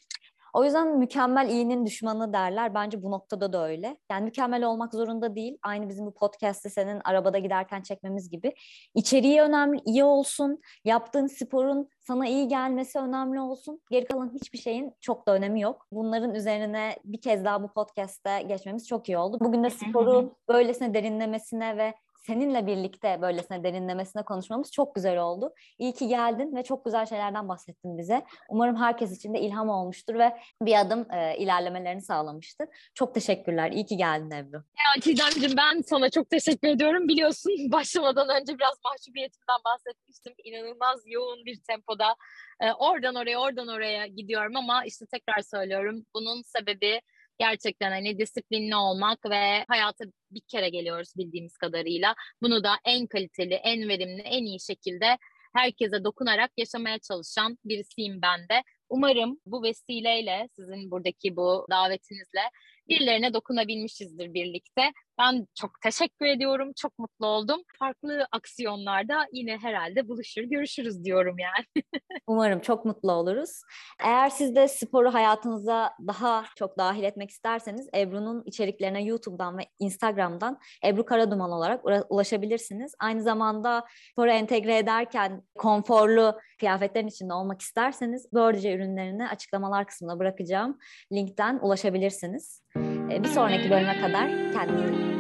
O 0.57 0.64
yüzden 0.64 0.99
mükemmel 0.99 1.49
iyinin 1.49 1.87
düşmanı 1.87 2.33
derler. 2.33 2.75
Bence 2.75 3.03
bu 3.03 3.11
noktada 3.11 3.53
da 3.53 3.69
öyle. 3.69 3.97
Yani 4.11 4.25
mükemmel 4.25 4.64
olmak 4.64 4.95
zorunda 4.95 5.35
değil. 5.35 5.59
Aynı 5.62 5.88
bizim 5.88 6.07
bu 6.07 6.14
podcast'te 6.14 6.71
senin 6.71 7.01
arabada 7.05 7.38
giderken 7.38 7.83
çekmemiz 7.83 8.31
gibi. 8.31 8.55
İçeriği 8.95 9.40
önemli, 9.40 9.81
iyi 9.85 10.05
olsun. 10.05 10.61
Yaptığın 10.85 11.27
sporun 11.27 11.88
sana 12.01 12.27
iyi 12.27 12.49
gelmesi 12.49 12.99
önemli 12.99 13.40
olsun. 13.40 13.81
Geri 13.90 14.05
kalan 14.05 14.33
hiçbir 14.35 14.59
şeyin 14.59 14.92
çok 15.01 15.29
da 15.29 15.35
önemi 15.35 15.61
yok. 15.61 15.87
Bunların 15.92 16.35
üzerine 16.35 16.97
bir 17.05 17.21
kez 17.21 17.45
daha 17.45 17.62
bu 17.62 17.69
podcast'te 17.69 18.42
geçmemiz 18.42 18.88
çok 18.88 19.09
iyi 19.09 19.19
oldu. 19.19 19.38
Bugün 19.40 19.64
de 19.64 19.71
sporun 19.71 20.33
böylesine 20.49 20.95
derinlemesine 20.95 21.77
ve 21.77 21.95
seninle 22.26 22.66
birlikte 22.66 23.18
böylesine 23.22 23.64
derinlemesine 23.64 24.22
konuşmamız 24.22 24.72
çok 24.72 24.94
güzel 24.94 25.18
oldu. 25.18 25.54
İyi 25.78 25.92
ki 25.92 26.08
geldin 26.08 26.56
ve 26.56 26.62
çok 26.62 26.84
güzel 26.84 27.06
şeylerden 27.06 27.48
bahsettin 27.48 27.98
bize. 27.98 28.24
Umarım 28.48 28.76
herkes 28.76 29.16
için 29.16 29.34
de 29.34 29.40
ilham 29.40 29.68
olmuştur 29.68 30.14
ve 30.14 30.36
bir 30.62 30.80
adım 30.80 31.12
e, 31.12 31.36
ilerlemelerini 31.38 32.02
sağlamıştır. 32.02 32.68
Çok 32.94 33.14
teşekkürler. 33.14 33.72
İyi 33.72 33.86
ki 33.86 33.96
geldin 33.96 34.30
Ebru. 34.30 34.56
Ya 34.56 35.00
Çiğdemciğim 35.02 35.56
ben 35.56 35.80
sana 35.80 36.10
çok 36.10 36.30
teşekkür 36.30 36.68
ediyorum. 36.68 37.08
Biliyorsun 37.08 37.52
başlamadan 37.72 38.28
önce 38.40 38.58
biraz 38.58 38.74
mahcubiyetimden 38.84 39.60
bahsetmiştim. 39.64 40.34
İnanılmaz 40.44 41.00
yoğun 41.06 41.44
bir 41.44 41.60
tempoda 41.68 42.16
e, 42.60 42.72
oradan 42.72 43.14
oraya 43.14 43.38
oradan 43.38 43.68
oraya 43.68 44.06
gidiyorum 44.06 44.56
ama 44.56 44.84
işte 44.84 45.06
tekrar 45.06 45.42
söylüyorum 45.42 46.04
bunun 46.14 46.42
sebebi 46.42 47.00
gerçekten 47.38 47.90
hani 47.90 48.18
disiplinli 48.18 48.77
olmak 48.77 49.31
ve 49.31 49.64
hayata 49.68 50.05
bir 50.31 50.40
kere 50.49 50.68
geliyoruz 50.68 51.12
bildiğimiz 51.16 51.57
kadarıyla. 51.57 52.14
Bunu 52.42 52.64
da 52.64 52.72
en 52.85 53.07
kaliteli, 53.07 53.55
en 53.55 53.88
verimli, 53.88 54.22
en 54.22 54.44
iyi 54.44 54.61
şekilde 54.61 55.18
herkese 55.55 56.05
dokunarak 56.05 56.51
yaşamaya 56.57 56.99
çalışan 56.99 57.59
birisiyim 57.64 58.22
ben 58.22 58.40
de. 58.40 58.62
Umarım 58.88 59.40
bu 59.46 59.62
vesileyle 59.62 60.49
sizin 60.57 60.90
buradaki 60.90 61.37
bu 61.37 61.66
davetinizle 61.70 62.40
birilerine 62.88 63.35
dokunabilmişizdir 63.35 64.35
birlikte. 64.35 64.83
Ben 65.18 65.46
çok 65.55 65.70
teşekkür 65.83 66.26
ediyorum. 66.26 66.72
Çok 66.76 66.98
mutlu 66.98 67.26
oldum. 67.26 67.61
Farklı 67.79 68.26
aksiyonlarda 68.33 69.26
yine 69.33 69.59
herhalde 69.59 70.09
buluşur, 70.09 70.42
görüşürüz 70.42 71.05
diyorum 71.05 71.37
yani. 71.38 71.85
Umarım 72.26 72.61
çok 72.61 72.85
mutlu 72.85 73.12
oluruz. 73.12 73.62
Eğer 74.05 74.29
siz 74.31 74.57
de 74.57 74.68
sporu 74.68 75.14
hayatınıza 75.14 75.92
daha 76.07 76.44
çok 76.57 76.79
dahil 76.79 77.02
etmek 77.02 77.31
isterseniz 77.31 77.88
Ebru'nun 77.96 78.42
içeriklerine 78.46 79.02
YouTube'dan 79.02 79.59
ve 79.59 79.62
Instagram'dan 79.79 80.59
Ebru 80.85 81.05
Karaduman 81.05 81.50
olarak 81.50 81.81
ulaşabilirsiniz. 82.09 82.94
Aynı 82.98 83.22
zamanda 83.22 83.85
sporu 84.12 84.31
entegre 84.31 84.79
ederken 84.79 85.42
konforlu 85.59 86.38
kıyafetlerin 86.59 87.09
içinde 87.09 87.33
olmak 87.33 87.61
isterseniz 87.61 88.33
Börce 88.33 88.74
ürünlerini 88.74 89.29
açıklamalar 89.29 89.87
kısmına 89.87 90.18
bırakacağım 90.18 90.79
linkten 91.12 91.59
ulaşabilirsiniz. 91.62 92.62
Bir 93.11 93.29
sonraki 93.29 93.71
bölüme 93.71 94.01
kadar 94.01 94.53
kendinize 94.53 95.15